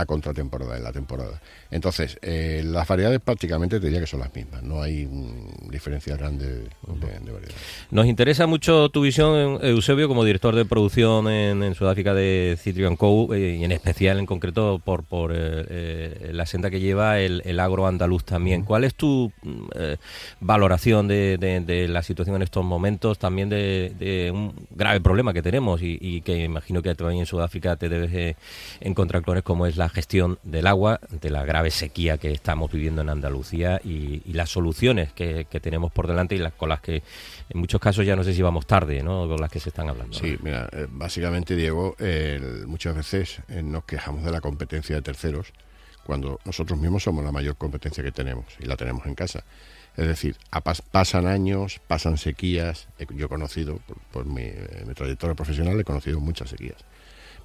a 0.00 0.06
contratemporada, 0.06 0.76
en 0.76 0.84
la 0.84 0.92
temporada. 0.92 1.40
Entonces, 1.70 2.18
eh, 2.22 2.62
las 2.64 2.86
variedades 2.86 3.20
prácticamente 3.20 3.80
te 3.80 3.86
diría 3.86 4.00
que 4.00 4.06
son 4.06 4.20
las 4.20 4.34
mismas, 4.34 4.62
no 4.62 4.82
hay 4.82 5.06
mm, 5.06 5.70
diferencia 5.70 6.16
grande 6.16 6.46
de, 6.46 6.62
de 6.62 7.32
variedades. 7.32 7.54
Nos 7.90 8.06
interesa 8.06 8.46
mucho 8.46 8.88
tu 8.90 9.02
visión, 9.02 9.58
Eusebio, 9.62 10.08
como 10.08 10.24
director 10.24 10.54
de 10.54 10.64
producción 10.64 11.28
en, 11.28 11.74
Sudáfrica 11.74 12.14
de 12.14 12.58
Citrian 12.60 12.96
Co. 12.96 13.34
Eh, 13.34 13.56
y 13.60 13.64
en 13.64 13.72
especial, 13.72 14.18
en 14.18 14.26
concreto, 14.26 14.80
por, 14.84 15.04
por 15.04 15.32
eh, 15.34 16.30
la 16.32 16.46
senda 16.46 16.70
que 16.70 16.80
lleva 16.80 17.20
el, 17.20 17.60
agro 17.60 17.86
andaluz 17.86 18.24
también. 18.24 18.64
¿Cuál 18.64 18.84
es 18.84 18.94
tu 18.94 19.32
mm, 19.42 19.68
valoración 20.40 21.08
de, 21.08 21.86
la 21.88 22.02
situación 22.02 22.36
en 22.36 22.42
estos 22.42 22.64
momentos, 22.64 23.18
también 23.18 23.48
de, 23.48 24.30
un 24.32 24.52
grave 24.70 25.00
problema 25.00 25.32
que 25.32 25.42
tenemos 25.42 25.82
y, 25.82 25.98
y, 26.00 26.20
que 26.22 26.44
imagino 26.44 26.82
que 26.82 26.94
también 26.94 27.20
en 27.20 27.26
Sudáfrica 27.26 27.76
te 27.76 27.88
debes 27.88 28.36
encontrar 28.80 29.22
con 29.22 29.30
como 29.42 29.66
es 29.66 29.76
la 29.76 29.88
gestión 29.90 30.38
del 30.42 30.66
agua, 30.66 31.00
de 31.10 31.30
la 31.30 31.44
grave 31.44 31.70
sequía 31.70 32.18
que 32.18 32.32
estamos 32.32 32.70
viviendo 32.72 33.02
en 33.02 33.10
Andalucía 33.10 33.80
y, 33.84 34.22
las 34.32 34.50
soluciones 34.50 35.12
que, 35.12 35.44
tenemos 35.60 35.92
por 35.92 36.06
delante 36.06 36.34
y 36.34 36.38
las 36.38 36.52
con 36.54 36.68
las 36.68 36.80
que 36.80 37.02
en 37.48 37.60
muchos 37.60 37.80
casos 37.80 38.06
ya 38.06 38.16
no 38.16 38.24
sé 38.24 38.32
si 38.32 38.42
vamos 38.42 38.66
tarde, 38.66 39.02
¿no? 39.02 39.28
Con 39.28 39.40
las 39.40 39.50
que 39.50 39.60
se 39.60 39.68
están 39.68 39.88
hablando. 39.88 40.16
Sí, 40.16 40.38
mira, 40.42 40.68
eh, 40.72 40.86
básicamente, 40.88 41.56
Diego, 41.56 41.96
muchas 42.66 42.96
veces 42.96 43.40
eh, 43.48 43.62
nos 43.62 43.84
quejamos 43.84 44.24
de 44.24 44.32
la 44.32 44.40
competencia 44.40 44.96
de 44.96 45.02
terceros 45.02 45.52
cuando 46.04 46.40
nosotros 46.44 46.78
mismos 46.78 47.02
somos 47.02 47.24
la 47.24 47.32
mayor 47.32 47.56
competencia 47.56 48.02
que 48.02 48.12
tenemos 48.12 48.46
y 48.58 48.66
la 48.66 48.76
tenemos 48.76 49.06
en 49.06 49.14
casa. 49.14 49.44
Es 49.96 50.06
decir, 50.06 50.36
pasan 50.92 51.26
años, 51.26 51.80
pasan 51.86 52.16
sequías. 52.16 52.88
Yo 53.14 53.26
he 53.26 53.28
conocido, 53.28 53.80
por, 54.12 54.24
mi, 54.24 54.42
eh, 54.42 54.84
mi 54.86 54.94
trayectoria 54.94 55.34
profesional, 55.34 55.78
he 55.78 55.84
conocido 55.84 56.20
muchas 56.20 56.50
sequías 56.50 56.84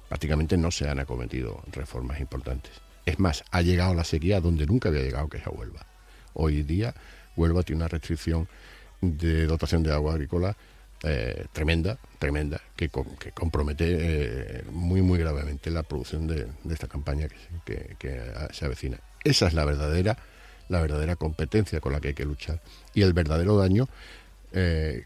prácticamente 0.08 0.56
no 0.56 0.70
se 0.70 0.88
han 0.88 0.98
acometido 0.98 1.62
reformas 1.72 2.20
importantes. 2.20 2.72
Es 3.04 3.18
más, 3.18 3.44
ha 3.50 3.62
llegado 3.62 3.94
la 3.94 4.04
sequía 4.04 4.40
donde 4.40 4.66
nunca 4.66 4.88
había 4.88 5.02
llegado, 5.02 5.28
que 5.28 5.38
es 5.38 5.46
a 5.46 5.50
Huelva. 5.50 5.86
Hoy 6.34 6.62
día 6.62 6.94
Huelva 7.36 7.62
tiene 7.62 7.82
una 7.82 7.88
restricción 7.88 8.48
de 9.00 9.46
dotación 9.46 9.82
de 9.82 9.92
agua 9.92 10.12
agrícola 10.12 10.56
eh, 11.02 11.46
tremenda, 11.52 11.98
tremenda, 12.18 12.60
que, 12.74 12.88
que 12.88 13.30
compromete 13.32 13.84
eh, 13.88 14.64
muy, 14.72 15.02
muy 15.02 15.18
gravemente 15.18 15.70
la 15.70 15.82
producción 15.82 16.26
de, 16.26 16.48
esta 16.70 16.88
campaña 16.88 17.28
que, 17.64 17.96
se 18.50 18.64
avecina. 18.64 18.98
Esa 19.22 19.46
es 19.46 19.54
la 19.54 19.64
verdadera, 19.64 20.16
la 20.68 20.80
verdadera 20.80 21.16
competencia 21.16 21.80
con 21.80 21.92
la 21.92 22.00
que 22.00 22.08
hay 22.08 22.14
que 22.14 22.24
luchar 22.24 22.62
y 22.94 23.02
el 23.02 23.12
verdadero 23.12 23.58
daño 23.58 23.88
eh, 24.52 25.04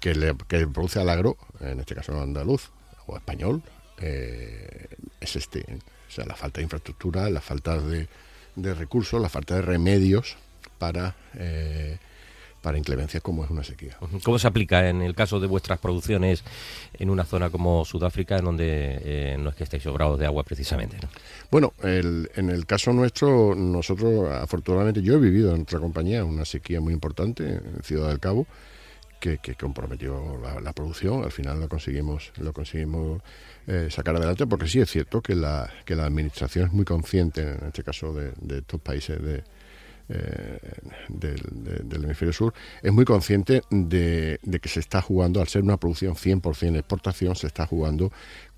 que, 0.00 0.14
le, 0.14 0.34
que 0.48 0.66
produce 0.66 1.00
al 1.00 1.08
agro, 1.08 1.36
en 1.60 1.80
este 1.80 1.94
caso 1.94 2.20
andaluz 2.20 2.70
o 3.06 3.16
español, 3.16 3.62
eh, 4.00 4.86
es 5.20 5.36
este. 5.36 5.64
O 6.08 6.10
sea, 6.10 6.24
la 6.24 6.34
falta 6.34 6.58
de 6.58 6.64
infraestructura, 6.64 7.28
la 7.30 7.40
falta 7.40 7.78
de, 7.78 8.08
recursos, 8.74 9.20
la 9.20 9.28
falta 9.28 9.56
de 9.56 9.62
remedios 9.62 10.36
para, 10.78 11.14
eh, 11.34 11.98
para 12.62 12.78
inclemencias 12.78 13.22
como 13.22 13.44
es 13.44 13.50
una 13.50 13.62
sequía. 13.62 13.96
¿Cómo 14.24 14.38
se 14.38 14.48
aplica 14.48 14.88
en 14.88 15.02
el 15.02 15.14
caso 15.14 15.38
de 15.38 15.46
vuestras 15.46 15.78
producciones 15.78 16.44
en 16.94 17.10
una 17.10 17.24
zona 17.24 17.50
como 17.50 17.84
Sudáfrica, 17.84 18.38
en 18.38 18.44
donde 18.46 19.00
eh, 19.04 19.36
no 19.38 19.50
es 19.50 19.56
que 19.56 19.64
estéis 19.64 19.82
sobrados 19.82 20.18
de 20.18 20.24
agua 20.24 20.44
precisamente? 20.44 20.96
Bueno, 21.50 21.74
en 21.82 22.50
el 22.50 22.64
caso 22.64 22.92
nuestro, 22.92 23.54
nosotros, 23.54 24.30
afortunadamente, 24.32 25.02
yo 25.02 25.14
he 25.14 25.20
vivido 25.20 25.54
en 25.54 25.62
otra 25.62 25.78
compañía 25.78 26.24
una 26.24 26.46
sequía 26.46 26.80
muy 26.80 26.94
importante 26.94 27.44
en 27.44 27.82
Ciudad 27.82 28.08
del 28.08 28.18
Cabo. 28.18 28.46
Que, 29.20 29.38
comprometió 29.58 30.38
la, 30.40 30.60
la, 30.60 30.72
producción, 30.72 31.24
al 31.24 31.32
final 31.32 31.60
lo 31.60 31.68
conseguimos, 31.68 32.32
lo 32.36 32.52
conseguimos 32.52 33.20
eh, 33.66 33.88
sacar 33.90 34.14
adelante, 34.14 34.46
porque 34.46 34.68
sí 34.68 34.80
es 34.80 34.90
cierto 34.90 35.20
que 35.20 35.34
la, 35.34 35.68
que 35.84 35.96
la 35.96 36.06
administración 36.06 36.66
es 36.68 36.72
muy 36.72 36.84
consciente, 36.84 37.42
en 37.42 37.66
este 37.66 37.82
caso 37.82 38.14
de, 38.14 38.32
estos 38.58 38.80
países 38.80 39.20
de, 39.20 39.42
eh, 40.08 40.58
del, 41.08 42.04
hemisferio 42.04 42.32
sur, 42.32 42.54
es 42.82 42.92
muy 42.92 43.04
consciente 43.04 43.62
de, 43.70 44.40
que 44.60 44.68
se 44.68 44.80
está 44.80 45.02
jugando, 45.02 45.40
al 45.40 45.48
ser 45.48 45.62
una 45.62 45.76
producción 45.76 46.14
100% 46.14 46.78
exportación, 46.78 47.36
se 47.36 47.46
está 47.46 47.66
jugando 47.66 48.10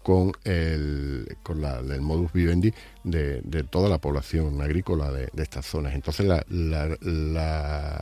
con 0.02 0.32
el, 0.44 1.36
con 1.42 1.60
la, 1.60 1.80
el 1.80 2.00
modus 2.00 2.32
vivendi 2.32 2.72
de, 3.04 3.42
toda 3.68 3.88
la 3.88 3.98
población 3.98 4.60
agrícola 4.60 5.10
de, 5.10 5.28
estas 5.36 5.66
zonas. 5.66 5.94
Entonces 5.94 6.26
la, 6.26 6.44
la, 6.48 6.96
la, 7.00 7.96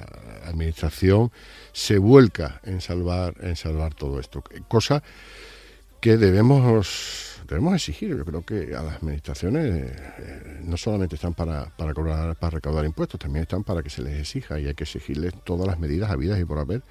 administración 0.45 1.33
se 1.73 1.99
vuelca 1.99 2.61
en 2.65 2.81
salvar, 2.81 3.35
en 3.41 3.57
salvar 3.57 3.95
todo 3.95 4.21
esto, 4.21 4.45
cosa 4.69 5.03
que 6.01 6.17
debemos 6.17 7.38
debemos 7.49 7.75
exigir. 7.75 8.17
Yo 8.17 8.25
creo 8.25 8.45
que 8.45 8.75
a 8.75 8.83
las 8.83 8.97
administraciones 8.97 9.93
eh, 10.19 10.61
no 10.63 10.77
solamente 10.77 11.17
están 11.17 11.35
para, 11.35 11.77
para, 11.77 11.95
cobrar, 11.95 12.37
para 12.37 12.51
recaudar 12.51 12.85
impuestos, 12.85 13.19
también 13.19 13.43
están 13.43 13.65
para 13.65 13.83
que 13.83 13.91
se 13.91 14.03
les 14.03 14.21
exija 14.21 14.61
y 14.61 14.67
hay 14.67 14.75
que 14.75 14.85
exigirles 14.85 15.35
todas 15.45 15.67
las 15.67 15.79
medidas 15.79 16.11
habidas 16.11 16.39
y 16.41 16.45
por 16.45 16.59
haber 16.59 16.83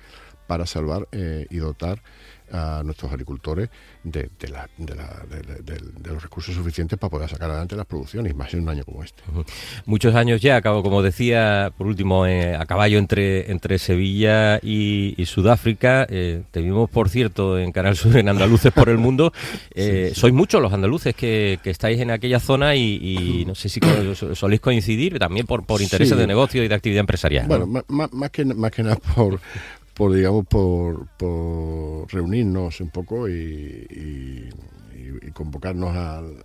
para 0.47 0.65
salvar 0.65 1.07
eh, 1.11 1.45
y 1.49 1.57
dotar 1.57 2.01
a 2.51 2.81
nuestros 2.83 3.12
agricultores 3.12 3.69
de, 4.03 4.29
los 6.05 6.23
recursos 6.23 6.55
suficientes 6.55 6.97
para 6.97 7.12
poder 7.12 7.29
sacar 7.29 7.49
adelante 7.49 7.75
las 7.75 7.86
producciones, 7.86 8.36
más 8.36 8.53
en 8.53 8.62
un 8.62 8.69
año 8.69 8.83
como 8.83 9.03
este. 9.03 9.23
Muchos 9.86 10.15
años 10.15 10.41
ya, 10.41 10.62
como 10.62 11.01
decía, 11.01 11.71
por 11.77 11.88
último, 11.88 12.25
eh, 12.25 12.55
a 12.55 12.65
caballo 12.65 12.97
entre, 12.97 13.51
entre 13.51 13.79
Sevilla 13.79 14.60
y, 14.62 15.15
Sudáfrica. 15.25 16.07
Eh, 16.10 16.43
te 16.51 16.62
vimos, 16.62 16.89
por 16.89 17.10
cierto, 17.10 17.60
en 17.60 17.71
Canal 17.71 17.97
Sur, 17.97 18.15
en 18.15 18.29
Andaluces 18.29 18.71
por 18.71 18.89
el 18.89 18.97
Mundo. 18.97 19.33
Eh, 19.79 20.12
sois 20.15 20.33
muchos 20.33 20.62
los 20.62 20.73
andaluces 20.73 21.13
que, 21.15 21.60
estáis 21.63 21.99
en 21.99 22.10
aquella 22.10 22.39
zona 22.39 22.75
y, 22.75 23.43
no 23.47 23.53
sé 23.53 23.69
si 23.69 23.79
soléis 24.33 24.60
coincidir 24.60 25.19
también 25.19 25.45
por, 25.45 25.65
por 25.65 25.81
intereses 25.81 26.17
de 26.17 26.25
negocio 26.25 26.63
y 26.63 26.67
de 26.67 26.75
actividad 26.75 27.01
empresarial. 27.01 27.47
Bueno, 27.47 27.67
más, 27.67 28.31
que, 28.31 28.45
más 28.45 28.71
que 28.71 28.83
nada 28.83 28.95
por 28.95 29.39
por 29.97 30.13
digamos 30.13 30.45
por, 30.45 31.07
por 31.17 32.13
reunirnos 32.13 32.79
un 32.81 32.89
poco 32.89 33.27
y, 33.27 34.49
convocarnos 35.33 35.95
al, 35.95 36.43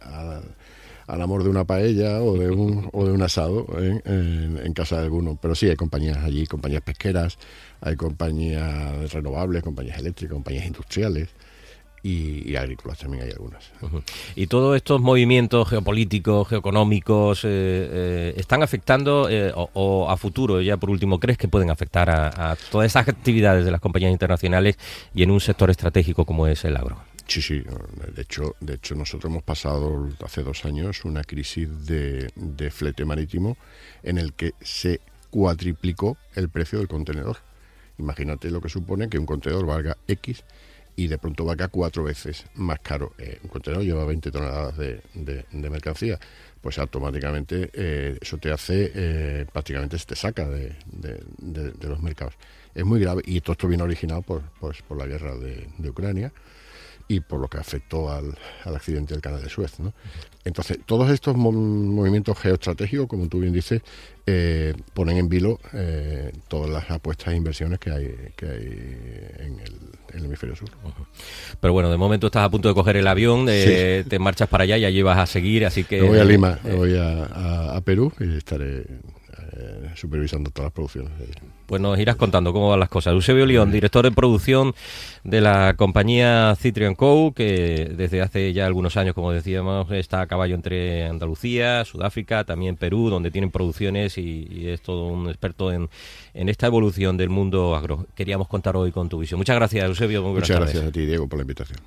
al, 1.06 1.22
amor 1.22 1.44
de 1.44 1.50
una 1.50 1.64
paella 1.64 2.22
o 2.22 2.36
de 2.36 2.50
un, 2.50 2.88
o 2.92 3.06
de 3.06 3.12
un 3.12 3.22
asado 3.22 3.66
en, 3.78 4.58
en, 4.62 4.72
casa 4.74 4.98
de 4.98 5.04
alguno. 5.04 5.38
Pero 5.40 5.54
sí, 5.54 5.68
hay 5.68 5.76
compañías 5.76 6.18
allí, 6.18 6.46
compañías 6.46 6.82
pesqueras, 6.82 7.38
hay 7.80 7.96
compañías 7.96 9.12
renovables, 9.12 9.62
compañías 9.62 9.98
eléctricas, 9.98 10.34
compañías 10.34 10.66
industriales 10.66 11.28
y, 12.02 12.56
agrícolas 12.56 12.98
también 12.98 13.24
hay 13.24 13.30
algunas. 13.30 13.70
Y 14.34 14.48
todos 14.48 14.76
estos 14.76 15.00
movimientos 15.00 15.68
geopolíticos, 15.68 16.48
geoeconómicos, 16.48 17.44
eh, 17.44 17.48
eh, 17.48 18.34
¿están 18.36 18.62
afectando 18.62 19.28
eh, 19.30 19.52
o, 19.54 20.10
a 20.10 20.16
futuro, 20.16 20.60
ya 20.60 20.76
por 20.76 20.90
último, 20.90 21.20
crees 21.20 21.38
que 21.38 21.48
pueden 21.48 21.70
afectar 21.70 22.10
a, 22.10 22.56
todas 22.70 22.86
esas 22.86 23.08
actividades 23.08 23.64
de 23.64 23.70
las 23.70 23.80
compañías 23.80 24.10
internacionales 24.10 24.76
y 25.14 25.22
en 25.22 25.30
un 25.30 25.40
sector 25.40 25.70
estratégico 25.70 26.24
como 26.24 26.46
es 26.46 26.64
el 26.64 26.76
agro? 26.76 26.98
Sí, 27.28 27.40
sí. 27.40 27.62
De 28.14 28.22
hecho, 28.22 28.56
de 28.60 28.74
hecho 28.74 28.96
nosotros 28.96 29.30
hemos 29.30 29.44
pasado 29.44 30.08
hace 30.24 30.42
dos 30.42 30.64
años 30.64 31.04
una 31.04 31.22
crisis 31.22 31.86
de, 31.86 32.30
de 32.34 32.70
flete 32.70 33.04
marítimo 33.04 33.56
en 34.02 34.18
el 34.18 34.32
que 34.32 34.52
se 34.60 35.00
cuatriplicó 35.30 36.16
el 36.34 36.48
precio 36.48 36.78
del 36.78 36.88
contenedor. 36.88 37.38
Imagínate 37.98 38.50
lo 38.50 38.60
que 38.60 38.68
supone 38.68 39.08
que 39.08 39.18
un 39.18 39.26
contenedor 39.26 39.66
valga 39.66 39.96
X 40.08 40.42
y 40.96 41.08
de 41.08 41.18
pronto 41.18 41.44
va 41.44 41.54
acá 41.54 41.68
cuatro 41.68 42.04
veces 42.04 42.44
más 42.54 42.80
caro. 42.80 43.12
Eh, 43.18 43.38
un 43.42 43.48
contenedor 43.48 43.84
lleva 43.84 44.04
20 44.04 44.30
toneladas 44.30 44.76
de, 44.76 45.00
de, 45.14 45.70
mercancía, 45.70 46.18
pues 46.60 46.78
automáticamente 46.78 47.70
eh, 47.72 48.18
eso 48.20 48.38
te 48.38 48.52
hace, 48.52 48.92
eh, 48.94 49.46
prácticamente 49.52 49.96
te 49.98 50.14
saca 50.16 50.48
de, 50.48 50.74
de, 50.86 51.88
los 51.88 52.02
mercados. 52.02 52.34
Es 52.74 52.84
muy 52.84 53.00
grave 53.00 53.22
y 53.24 53.40
todo 53.40 53.52
esto 53.52 53.68
viene 53.68 53.82
originado 53.82 54.22
por, 54.22 54.42
pues, 54.60 54.82
por 54.82 54.98
la 54.98 55.06
guerra 55.06 55.34
de, 55.36 55.68
Ucrania 55.88 56.32
y 57.08 57.20
por 57.20 57.40
lo 57.40 57.48
que 57.48 57.58
afectó 57.58 58.10
al, 58.10 58.36
al 58.64 58.76
accidente 58.76 59.14
del 59.14 59.22
canal 59.22 59.42
de 59.42 59.48
Suez. 59.48 59.80
¿no? 59.80 59.92
Entonces, 60.44 60.78
todos 60.86 61.08
estos 61.10 61.36
movimientos 61.36 62.36
geoestratégicos, 62.36 63.06
como 63.06 63.28
tú 63.28 63.38
bien 63.38 63.52
dices, 63.52 63.80
eh, 64.26 64.74
ponen 64.92 65.16
en 65.18 65.28
vilo 65.28 65.60
eh, 65.72 66.32
todas 66.48 66.68
las 66.68 66.90
apuestas 66.90 67.32
e 67.32 67.36
inversiones 67.36 67.78
que 67.78 67.90
hay, 67.90 68.14
que 68.34 68.46
hay 68.46 69.46
en 69.46 69.60
el, 69.60 70.24
hemisferio 70.24 70.56
sur. 70.56 70.68
Pero 71.60 71.72
bueno, 71.72 71.90
de 71.90 71.96
momento 71.96 72.26
estás 72.26 72.44
a 72.44 72.50
punto 72.50 72.68
de 72.68 72.74
coger 72.74 72.96
el 72.96 73.06
avión, 73.06 73.46
eh, 73.48 74.04
te 74.08 74.18
marchas 74.18 74.48
para 74.48 74.64
allá 74.64 74.76
y 74.78 74.84
allí 74.84 75.02
vas 75.02 75.18
a 75.18 75.26
seguir, 75.26 75.64
así 75.64 75.84
que... 75.84 76.02
Me 76.02 76.08
voy 76.08 76.18
a 76.18 76.24
Lima, 76.24 76.58
me 76.64 76.74
voy 76.74 76.96
a, 76.96 77.80
Perú 77.84 78.12
y 78.20 78.36
estaré 78.36 78.84
supervisando 79.94 80.50
todas 80.50 80.66
las 80.66 80.72
producciones. 80.72 81.12
Pues 81.66 81.80
nos 81.80 81.98
irás 81.98 82.16
contando 82.16 82.52
cómo 82.52 82.70
van 82.70 82.80
las 82.80 82.88
cosas. 82.88 83.12
Eusebio 83.12 83.46
León, 83.46 83.70
director 83.70 84.04
de 84.04 84.10
producción 84.10 84.74
de 85.24 85.40
la 85.40 85.74
compañía 85.76 86.54
Citrian 86.58 86.94
Co., 86.94 87.32
que 87.34 87.92
desde 87.96 88.22
hace 88.22 88.52
ya 88.52 88.66
algunos 88.66 88.96
años, 88.96 89.14
como 89.14 89.32
decíamos, 89.32 89.90
está 89.92 90.22
a 90.22 90.26
caballo 90.26 90.54
entre 90.54 91.06
Andalucía, 91.06 91.84
Sudáfrica, 91.84 92.44
también 92.44 92.76
Perú, 92.76 93.10
donde 93.10 93.30
tienen 93.30 93.50
producciones 93.50 94.18
y, 94.18 94.68
es 94.68 94.80
todo 94.80 95.06
un 95.06 95.28
experto 95.28 95.72
en, 95.72 95.88
esta 96.34 96.66
evolución 96.66 97.16
del 97.16 97.28
mundo 97.28 97.76
agro. 97.76 98.06
Queríamos 98.14 98.48
contar 98.48 98.76
hoy 98.76 98.90
con 98.90 99.08
tu 99.08 99.18
visión. 99.18 99.38
Muchas 99.38 99.56
gracias, 99.56 99.84
Eusebio. 99.84 100.22
Muchas 100.22 100.58
gracias 100.58 100.84
a 100.84 100.92
ti, 100.92 101.06
Diego, 101.06 101.28
por 101.28 101.38
la 101.38 101.42
invitación. 101.42 101.78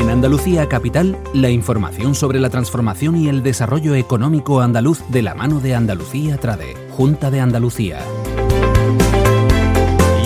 En 0.00 0.08
Andalucía 0.08 0.66
Capital, 0.66 1.18
la 1.34 1.50
información 1.50 2.14
sobre 2.14 2.40
la 2.40 2.48
transformación 2.48 3.16
y 3.16 3.28
el 3.28 3.42
desarrollo 3.42 3.94
económico 3.94 4.62
andaluz 4.62 5.02
de 5.10 5.20
la 5.20 5.34
mano 5.34 5.60
de 5.60 5.74
Andalucía 5.74 6.38
Trade, 6.38 6.74
Junta 6.90 7.30
de 7.30 7.40
Andalucía. 7.40 7.98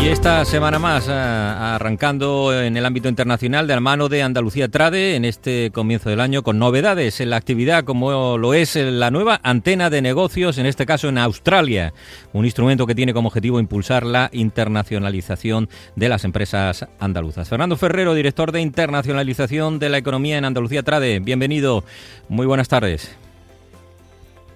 Y 0.04 0.08
esta 0.08 0.44
semana 0.44 0.78
más, 0.78 1.08
eh, 1.08 1.12
arrancando 1.14 2.52
en 2.52 2.76
el 2.76 2.84
ámbito 2.84 3.08
internacional 3.08 3.66
de 3.66 3.72
la 3.72 3.80
mano 3.80 4.10
de 4.10 4.22
Andalucía 4.22 4.68
Trade 4.68 5.16
en 5.16 5.24
este 5.24 5.70
comienzo 5.72 6.10
del 6.10 6.20
año 6.20 6.42
con 6.42 6.58
novedades 6.58 7.22
en 7.22 7.30
la 7.30 7.36
actividad 7.36 7.84
como 7.84 8.36
lo 8.36 8.52
es 8.52 8.76
la 8.76 9.10
nueva 9.10 9.40
antena 9.42 9.88
de 9.88 10.02
negocios, 10.02 10.58
en 10.58 10.66
este 10.66 10.84
caso 10.84 11.08
en 11.08 11.16
Australia, 11.16 11.94
un 12.34 12.44
instrumento 12.44 12.86
que 12.86 12.94
tiene 12.94 13.14
como 13.14 13.28
objetivo 13.28 13.58
impulsar 13.58 14.04
la 14.04 14.28
internacionalización 14.34 15.70
de 15.96 16.10
las 16.10 16.26
empresas 16.26 16.86
andaluzas. 16.98 17.48
Fernando 17.48 17.78
Ferrero, 17.78 18.12
director 18.12 18.52
de 18.52 18.60
internacionalización 18.60 19.78
de 19.78 19.88
la 19.88 19.96
economía 19.96 20.36
en 20.36 20.44
Andalucía 20.44 20.82
Trade, 20.82 21.20
bienvenido, 21.20 21.82
muy 22.28 22.44
buenas 22.44 22.68
tardes. 22.68 23.16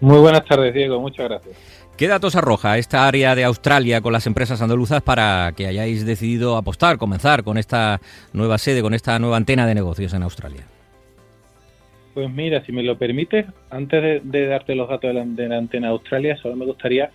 Muy 0.01 0.19
buenas 0.19 0.45
tardes, 0.45 0.75
Diego, 0.75 1.01
muchas 1.01 1.27
gracias. 1.27 1.57
¿Qué 1.99 2.07
datos 2.07 2.37
arroja 2.37 2.79
esta 2.79 3.09
área 3.09 3.35
de 3.35 3.43
Australia 3.43 4.01
con 4.01 4.13
las 4.13 4.29
empresas 4.29 4.63
andaluzas 4.63 5.03
para 5.03 5.53
que 5.57 5.67
hayáis 5.67 6.07
decidido 6.07 6.57
apostar, 6.57 6.97
comenzar 6.97 7.43
con 7.43 7.59
esta 7.59 8.01
nueva 8.33 8.57
sede, 8.59 8.83
con 8.83 8.95
esta 8.95 9.19
nueva 9.19 9.37
antena 9.37 9.67
de 9.67 9.75
negocios 9.75 10.15
en 10.15 10.23
Australia? 10.23 10.63
Pues 12.15 12.31
mira, 12.31 12.65
si 12.65 12.71
me 12.71 12.85
lo 12.85 12.97
permites, 12.97 13.47
antes 13.71 14.23
de, 14.23 14.47
darte 14.47 14.77
los 14.77 14.89
datos 14.89 15.13
de 15.13 15.49
la, 15.49 15.57
antena 15.59 15.89
de 15.89 15.93
Australia, 15.93 16.37
solo 16.37 16.55
me 16.55 16.67
gustaría 16.67 17.11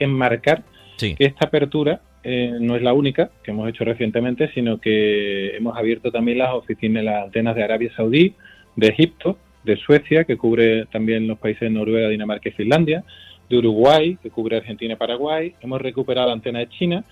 enmarcar 0.00 0.64
que 0.98 1.14
esta 1.20 1.46
apertura 1.46 2.00
eh, 2.24 2.58
no 2.60 2.74
es 2.74 2.82
la 2.82 2.92
única 2.92 3.30
que 3.44 3.52
hemos 3.52 3.68
hecho 3.68 3.84
recientemente, 3.84 4.50
sino 4.52 4.80
que 4.80 5.56
hemos 5.56 5.78
abierto 5.78 6.10
también 6.10 6.38
las 6.38 6.52
oficinas, 6.54 7.04
las 7.04 7.26
antenas 7.26 7.54
de 7.54 7.62
Arabia 7.62 7.92
Saudí, 7.94 8.34
de 8.74 8.88
Egipto, 8.88 9.38
de 9.62 9.76
Suecia, 9.76 10.24
que 10.24 10.36
cubre 10.36 10.86
también 10.86 11.28
los 11.28 11.38
países 11.38 11.60
de 11.60 11.70
Noruega, 11.70 12.08
Dinamarca 12.08 12.48
y 12.48 12.52
Finlandia, 12.52 13.04
de 13.48 13.58
Uruguay, 13.58 14.18
que 14.22 14.30
cubre 14.30 14.56
Argentina 14.56 14.94
y 14.94 14.96
Paraguay. 14.96 15.54
Hemos 15.60 15.80
recuperado 15.80 16.28
la 16.28 16.34
antena 16.34 16.60
de 16.60 16.68
China 16.68 17.04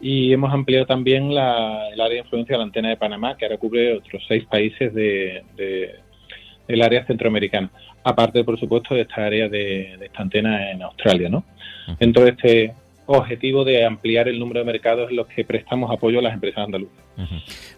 y 0.00 0.32
hemos 0.32 0.52
ampliado 0.52 0.86
también 0.86 1.34
la, 1.34 1.88
el 1.92 2.00
área 2.00 2.14
de 2.14 2.20
influencia 2.20 2.54
de 2.54 2.58
la 2.58 2.64
antena 2.64 2.88
de 2.88 2.96
Panamá, 2.96 3.36
que 3.36 3.44
ahora 3.44 3.58
cubre 3.58 3.96
otros 3.96 4.22
seis 4.28 4.44
países 4.44 4.94
de, 4.94 5.42
del 6.66 6.82
área 6.82 7.04
centroamericana. 7.06 7.70
Aparte, 8.04 8.44
por 8.44 8.58
supuesto, 8.58 8.94
de 8.94 9.02
esta 9.02 9.26
área 9.26 9.48
de, 9.48 9.94
esta 10.00 10.22
antena 10.22 10.70
en 10.70 10.82
Australia, 10.82 11.28
¿no? 11.28 11.44
Dentro 11.98 12.24
de 12.24 12.30
este 12.30 12.74
objetivo 13.06 13.64
de 13.64 13.84
ampliar 13.84 14.28
el 14.28 14.38
número 14.38 14.60
de 14.60 14.66
mercados 14.66 15.10
en 15.10 15.16
los 15.16 15.26
que 15.28 15.44
prestamos 15.44 15.90
apoyo 15.90 16.18
a 16.18 16.22
las 16.22 16.34
empresas 16.34 16.64
andaluzas. 16.64 16.96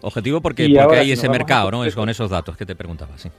Objetivo 0.01 0.41
porque, 0.41 0.69
porque 0.69 0.97
hay 0.97 1.11
ese 1.11 1.29
mercado, 1.29 1.71
¿no? 1.71 1.85
Es 1.85 1.95
con 1.95 2.09
esos 2.09 2.29
datos 2.29 2.57
que 2.57 2.65
te 2.65 2.75
preguntaba, 2.75 3.17
sí. 3.17 3.29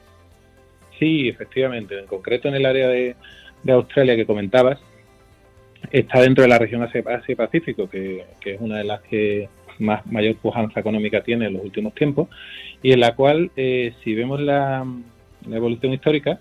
Sí, 0.98 1.28
efectivamente. 1.28 1.98
En 1.98 2.06
concreto 2.06 2.48
en 2.48 2.54
el 2.54 2.64
área 2.64 2.88
de, 2.88 3.16
de 3.62 3.72
Australia 3.72 4.16
que 4.16 4.26
comentabas 4.26 4.78
está 5.90 6.20
dentro 6.20 6.42
de 6.42 6.48
la 6.48 6.58
región 6.58 6.82
Asia-Pacífico, 6.82 7.88
que, 7.88 8.24
es 8.44 8.60
una 8.60 8.78
de 8.78 8.84
las 8.84 9.02
que 9.02 9.48
más 9.78 10.06
mayor 10.06 10.36
pujanza 10.36 10.80
económica 10.80 11.22
tiene 11.22 11.46
en 11.46 11.54
los 11.54 11.64
últimos 11.64 11.94
tiempos, 11.94 12.28
y 12.82 12.92
en 12.92 13.00
la 13.00 13.14
cual, 13.14 13.50
eh, 13.56 13.94
si 14.02 14.14
vemos 14.14 14.40
la, 14.40 14.86
evolución 15.50 15.92
histórica, 15.92 16.40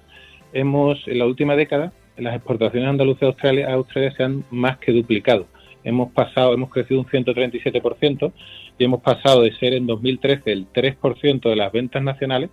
hemos 0.54 1.08
en 1.08 1.18
la 1.18 1.26
última 1.26 1.56
década 1.56 1.92
las 2.18 2.36
exportaciones 2.36 2.88
andaluzas 2.88 3.24
a 3.24 3.28
Australia, 3.28 3.70
a 3.70 3.74
Australia 3.74 4.14
se 4.16 4.24
han 4.24 4.44
más 4.52 4.78
que 4.78 4.92
duplicado. 4.92 5.48
Hemos 5.84 6.12
pasado, 6.12 6.54
hemos 6.54 6.70
crecido 6.70 7.00
un 7.00 7.08
137% 7.08 8.32
y 8.78 8.84
hemos 8.84 9.02
pasado 9.02 9.42
de 9.42 9.54
ser 9.54 9.74
en 9.74 9.88
2013 9.88 10.52
el 10.52 10.68
3% 10.72 11.50
de 11.50 11.56
las 11.56 11.72
ventas 11.72 12.04
nacionales 12.04 12.52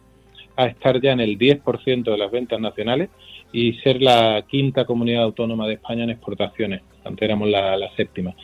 a 0.56 0.66
estar 0.66 1.00
ya 1.02 1.12
en 1.12 1.20
el 1.20 1.38
10% 1.38 2.02
de 2.02 2.16
las 2.16 2.30
ventas 2.30 2.60
nacionales 2.60 3.10
y 3.52 3.74
ser 3.74 4.02
la 4.02 4.44
quinta 4.48 4.84
comunidad 4.84 5.22
autónoma 5.22 5.66
de 5.66 5.74
España 5.74 6.04
en 6.04 6.10
exportaciones. 6.10 6.82
Antes 7.04 7.22
éramos 7.22 7.48
la, 7.48 7.90
séptima. 7.96 8.34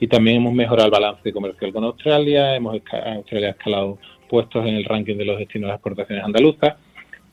Y 0.00 0.08
también 0.08 0.38
hemos 0.38 0.54
mejorado 0.54 0.86
el 0.86 0.92
balance 0.92 1.32
comercial 1.32 1.72
con 1.72 1.84
Australia, 1.84 2.54
hemos 2.54 2.80
Australia 3.16 3.48
ha 3.48 3.50
escalado 3.50 3.98
puestos 4.28 4.66
en 4.66 4.74
el 4.74 4.84
ranking 4.84 5.16
de 5.16 5.24
los 5.24 5.38
destinos 5.38 5.68
de 5.68 5.74
exportaciones 5.74 6.24
andaluzas 6.24 6.74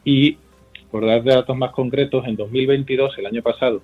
y 0.03 0.38
por 0.91 1.05
dar 1.05 1.23
datos 1.23 1.57
más 1.57 1.71
concretos, 1.71 2.27
en 2.27 2.36
2022, 2.36 3.17
el 3.17 3.25
año 3.25 3.41
pasado, 3.41 3.81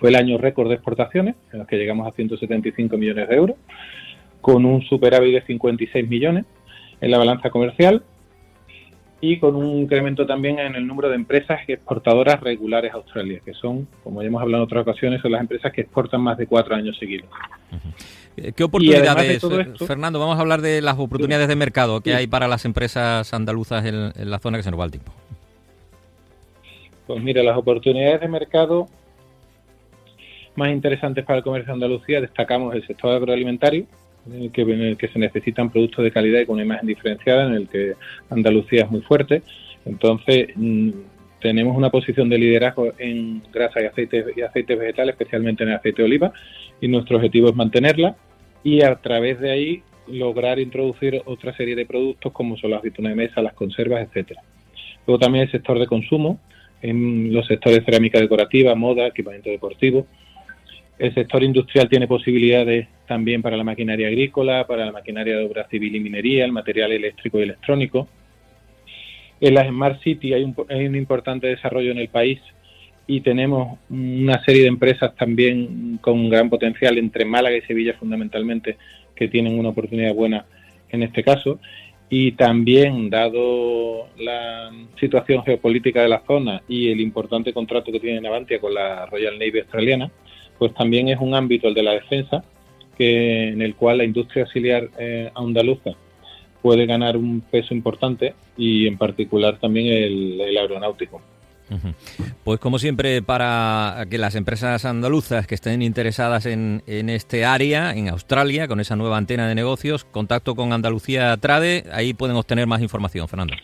fue 0.00 0.08
el 0.08 0.16
año 0.16 0.36
récord 0.36 0.68
de 0.68 0.74
exportaciones, 0.74 1.36
en 1.52 1.60
los 1.60 1.68
que 1.68 1.76
llegamos 1.76 2.08
a 2.08 2.10
175 2.10 2.96
millones 2.96 3.28
de 3.28 3.36
euros, 3.36 3.56
con 4.40 4.64
un 4.64 4.82
superávit 4.82 5.32
de 5.32 5.42
56 5.42 6.08
millones 6.08 6.44
en 7.00 7.10
la 7.12 7.18
balanza 7.18 7.50
comercial 7.50 8.02
y 9.32 9.38
con 9.38 9.56
un 9.56 9.78
incremento 9.78 10.26
también 10.26 10.58
en 10.58 10.74
el 10.74 10.86
número 10.86 11.08
de 11.08 11.14
empresas 11.14 11.60
exportadoras 11.66 12.40
regulares 12.40 12.92
a 12.92 12.96
Australia, 12.96 13.40
que 13.44 13.54
son, 13.54 13.88
como 14.02 14.20
ya 14.20 14.28
hemos 14.28 14.42
hablado 14.42 14.64
en 14.64 14.66
otras 14.66 14.82
ocasiones, 14.82 15.22
son 15.22 15.32
las 15.32 15.40
empresas 15.40 15.72
que 15.72 15.80
exportan 15.80 16.20
más 16.20 16.36
de 16.36 16.46
cuatro 16.46 16.74
años 16.74 16.96
seguidos. 16.98 17.28
¿Qué 18.54 18.64
oportunidades, 18.64 19.42
Fernando? 19.86 20.18
Vamos 20.18 20.36
a 20.36 20.40
hablar 20.40 20.60
de 20.60 20.82
las 20.82 20.98
oportunidades 20.98 21.48
de 21.48 21.56
mercado 21.56 22.00
que 22.00 22.14
hay 22.14 22.26
para 22.26 22.48
las 22.48 22.64
empresas 22.64 23.32
andaluzas 23.32 23.84
en, 23.86 24.30
la 24.30 24.38
zona 24.40 24.58
que 24.58 24.64
se 24.64 24.70
nos 24.70 24.80
va 24.80 24.84
el 24.84 24.90
tiempo. 24.90 25.12
Pues 27.06 27.22
mira, 27.22 27.42
las 27.42 27.56
oportunidades 27.56 28.20
de 28.20 28.28
mercado 28.28 28.88
más 30.56 30.70
interesantes 30.70 31.24
para 31.24 31.38
el 31.38 31.44
comercio 31.44 31.68
de 31.68 31.74
Andalucía 31.74 32.20
destacamos 32.20 32.74
el 32.74 32.86
sector 32.86 33.14
agroalimentario, 33.14 33.86
en 34.26 34.42
el, 34.42 34.50
que, 34.52 34.62
en 34.62 34.80
el 34.80 34.96
que 34.96 35.08
se 35.08 35.18
necesitan 35.18 35.70
productos 35.70 36.04
de 36.04 36.10
calidad 36.10 36.40
y 36.40 36.46
con 36.46 36.54
una 36.54 36.64
imagen 36.64 36.86
diferenciada, 36.86 37.46
en 37.46 37.54
el 37.54 37.68
que 37.68 37.94
Andalucía 38.30 38.84
es 38.84 38.90
muy 38.90 39.00
fuerte. 39.00 39.42
Entonces, 39.84 40.48
mm, 40.54 40.90
tenemos 41.40 41.76
una 41.76 41.90
posición 41.90 42.28
de 42.28 42.38
liderazgo 42.38 42.92
en 42.98 43.42
grasa 43.52 43.82
y 43.82 43.84
aceites 43.84 44.26
y 44.36 44.40
aceites 44.40 44.78
vegetales, 44.78 45.12
especialmente 45.14 45.62
en 45.62 45.70
el 45.70 45.76
aceite 45.76 46.02
de 46.02 46.06
oliva, 46.06 46.32
y 46.80 46.88
nuestro 46.88 47.16
objetivo 47.16 47.48
es 47.48 47.54
mantenerla 47.54 48.16
y 48.62 48.82
a 48.82 48.94
través 48.96 49.38
de 49.40 49.50
ahí 49.50 49.82
lograr 50.08 50.58
introducir 50.58 51.22
otra 51.26 51.54
serie 51.54 51.76
de 51.76 51.86
productos 51.86 52.32
como 52.32 52.56
son 52.56 52.70
las 52.70 52.78
aceitunas 52.78 53.10
de 53.10 53.16
mesa, 53.16 53.42
las 53.42 53.54
conservas, 53.54 54.06
etcétera. 54.06 54.42
Luego 55.06 55.18
también 55.18 55.44
el 55.44 55.50
sector 55.50 55.78
de 55.78 55.86
consumo, 55.86 56.40
en 56.82 57.32
los 57.32 57.46
sectores 57.46 57.84
cerámica 57.84 58.18
decorativa, 58.18 58.74
moda, 58.74 59.06
equipamiento 59.06 59.50
deportivo, 59.50 60.06
el 60.98 61.14
sector 61.14 61.42
industrial 61.42 61.88
tiene 61.88 62.06
posibilidades 62.06 62.88
también 63.06 63.42
para 63.42 63.56
la 63.56 63.64
maquinaria 63.64 64.08
agrícola, 64.08 64.66
para 64.66 64.86
la 64.86 64.92
maquinaria 64.92 65.36
de 65.36 65.44
obra 65.44 65.66
civil 65.68 65.94
y 65.96 66.00
minería, 66.00 66.44
el 66.44 66.52
material 66.52 66.92
eléctrico 66.92 67.38
y 67.38 67.42
electrónico. 67.42 68.08
En 69.40 69.54
las 69.54 69.68
Smart 69.68 70.00
City 70.02 70.32
hay 70.32 70.44
un, 70.44 70.54
hay 70.68 70.86
un 70.86 70.94
importante 70.94 71.48
desarrollo 71.48 71.90
en 71.90 71.98
el 71.98 72.08
país 72.08 72.40
y 73.06 73.20
tenemos 73.20 73.78
una 73.90 74.42
serie 74.44 74.62
de 74.62 74.68
empresas 74.68 75.14
también 75.16 75.98
con 76.00 76.28
gran 76.30 76.48
potencial 76.48 76.96
entre 76.96 77.24
Málaga 77.24 77.56
y 77.56 77.62
Sevilla 77.62 77.94
fundamentalmente 77.94 78.76
que 79.14 79.28
tienen 79.28 79.58
una 79.58 79.70
oportunidad 79.70 80.14
buena 80.14 80.46
en 80.90 81.02
este 81.02 81.22
caso 81.22 81.58
y 82.08 82.32
también 82.32 83.10
dado 83.10 84.08
la 84.18 84.70
situación 85.00 85.42
geopolítica 85.44 86.02
de 86.02 86.08
la 86.08 86.22
zona 86.26 86.62
y 86.68 86.90
el 86.90 87.00
importante 87.00 87.52
contrato 87.52 87.90
que 87.90 88.00
tiene 88.00 88.20
Navantia 88.20 88.60
con 88.60 88.72
la 88.72 89.06
Royal 89.06 89.38
Navy 89.38 89.60
australiana, 89.60 90.10
pues 90.58 90.74
también 90.74 91.08
es 91.08 91.18
un 91.20 91.34
ámbito, 91.34 91.68
el 91.68 91.74
de 91.74 91.82
la 91.82 91.92
defensa, 91.92 92.44
que 92.96 93.48
en 93.48 93.62
el 93.62 93.74
cual 93.74 93.98
la 93.98 94.04
industria 94.04 94.44
auxiliar 94.44 94.88
eh, 94.98 95.30
andaluza 95.34 95.92
puede 96.62 96.86
ganar 96.86 97.16
un 97.16 97.42
peso 97.42 97.74
importante 97.74 98.34
y 98.56 98.86
en 98.86 98.96
particular 98.96 99.58
también 99.58 99.86
el, 99.92 100.56
aeronáutico. 100.56 101.20
Pues 102.44 102.60
como 102.60 102.78
siempre, 102.78 103.20
para 103.20 104.06
que 104.08 104.16
las 104.16 104.34
empresas 104.34 104.84
andaluzas 104.84 105.46
que 105.46 105.54
estén 105.54 105.82
interesadas 105.82 106.46
en, 106.46 106.82
en, 106.86 107.10
este 107.10 107.44
área, 107.44 107.94
en 107.94 108.08
Australia, 108.08 108.68
con 108.68 108.80
esa 108.80 108.96
nueva 108.96 109.16
antena 109.16 109.48
de 109.48 109.54
negocios, 109.54 110.04
contacto 110.04 110.54
con 110.54 110.72
Andalucía 110.72 111.36
Trade, 111.36 111.84
ahí 111.92 112.14
pueden 112.14 112.36
obtener 112.36 112.66
más 112.66 112.80
información, 112.80 113.28
Fernando. 113.28 113.54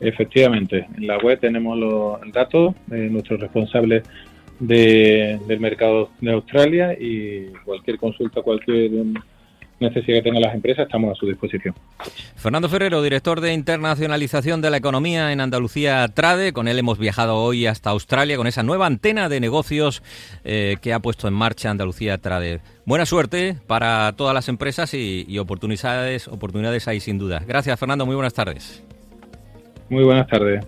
Efectivamente, 0.00 0.86
en 0.96 1.06
la 1.06 1.18
web 1.18 1.40
tenemos 1.40 1.76
los 1.76 2.20
datos 2.32 2.74
de 2.86 3.10
nuestros 3.10 3.40
responsables 3.40 4.02
de, 4.60 5.40
del 5.46 5.60
mercado 5.60 6.10
de 6.20 6.32
Australia 6.32 6.92
y 6.98 7.46
cualquier 7.64 7.98
consulta, 7.98 8.42
cualquier 8.42 8.90
necesidad 9.80 10.18
que 10.18 10.22
tengan 10.22 10.42
las 10.42 10.54
empresas, 10.54 10.86
estamos 10.86 11.12
a 11.12 11.14
su 11.14 11.26
disposición. 11.26 11.74
Fernando 12.34 12.68
Ferrero, 12.68 13.00
director 13.00 13.40
de 13.40 13.52
internacionalización 13.52 14.60
de 14.60 14.70
la 14.70 14.76
economía 14.76 15.32
en 15.32 15.40
Andalucía 15.40 16.08
Trade. 16.08 16.52
Con 16.52 16.66
él 16.66 16.78
hemos 16.78 16.98
viajado 16.98 17.36
hoy 17.36 17.66
hasta 17.66 17.90
Australia 17.90 18.36
con 18.36 18.46
esa 18.46 18.62
nueva 18.62 18.86
antena 18.86 19.28
de 19.28 19.38
negocios 19.38 20.02
eh, 20.44 20.76
que 20.82 20.92
ha 20.92 20.98
puesto 20.98 21.28
en 21.28 21.34
marcha 21.34 21.70
Andalucía 21.70 22.18
Trade. 22.18 22.60
Buena 22.86 23.06
suerte 23.06 23.56
para 23.66 24.12
todas 24.16 24.34
las 24.34 24.48
empresas 24.48 24.94
y, 24.94 25.24
y 25.28 25.38
oportunidades, 25.38 26.26
oportunidades 26.26 26.88
ahí 26.88 26.98
sin 26.98 27.18
duda. 27.18 27.42
Gracias, 27.46 27.78
Fernando. 27.78 28.04
Muy 28.04 28.16
buenas 28.16 28.34
tardes. 28.34 28.82
Muy 29.90 30.04
buenas 30.04 30.26
tardes. 30.26 30.66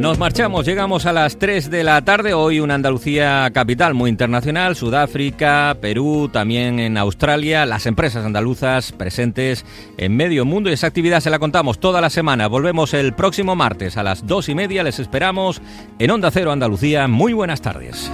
Nos 0.00 0.18
marchamos, 0.18 0.64
llegamos 0.64 1.04
a 1.04 1.12
las 1.12 1.36
3 1.36 1.68
de 1.68 1.84
la 1.84 2.00
tarde, 2.00 2.32
hoy 2.32 2.58
una 2.58 2.74
Andalucía 2.74 3.50
capital 3.52 3.92
muy 3.92 4.08
internacional, 4.08 4.74
Sudáfrica, 4.74 5.76
Perú, 5.78 6.30
también 6.32 6.80
en 6.80 6.96
Australia, 6.96 7.66
las 7.66 7.84
empresas 7.84 8.24
andaluzas 8.24 8.92
presentes 8.92 9.66
en 9.98 10.16
medio 10.16 10.46
mundo 10.46 10.70
y 10.70 10.72
esa 10.72 10.86
actividad 10.86 11.20
se 11.20 11.28
la 11.28 11.38
contamos 11.38 11.80
toda 11.80 12.00
la 12.00 12.08
semana. 12.08 12.48
Volvemos 12.48 12.94
el 12.94 13.12
próximo 13.12 13.56
martes 13.56 13.98
a 13.98 14.02
las 14.02 14.26
2 14.26 14.48
y 14.48 14.54
media, 14.54 14.82
les 14.84 15.00
esperamos 15.00 15.60
en 15.98 16.10
Onda 16.10 16.30
Cero 16.30 16.50
Andalucía. 16.50 17.06
Muy 17.06 17.34
buenas 17.34 17.60
tardes. 17.60 18.10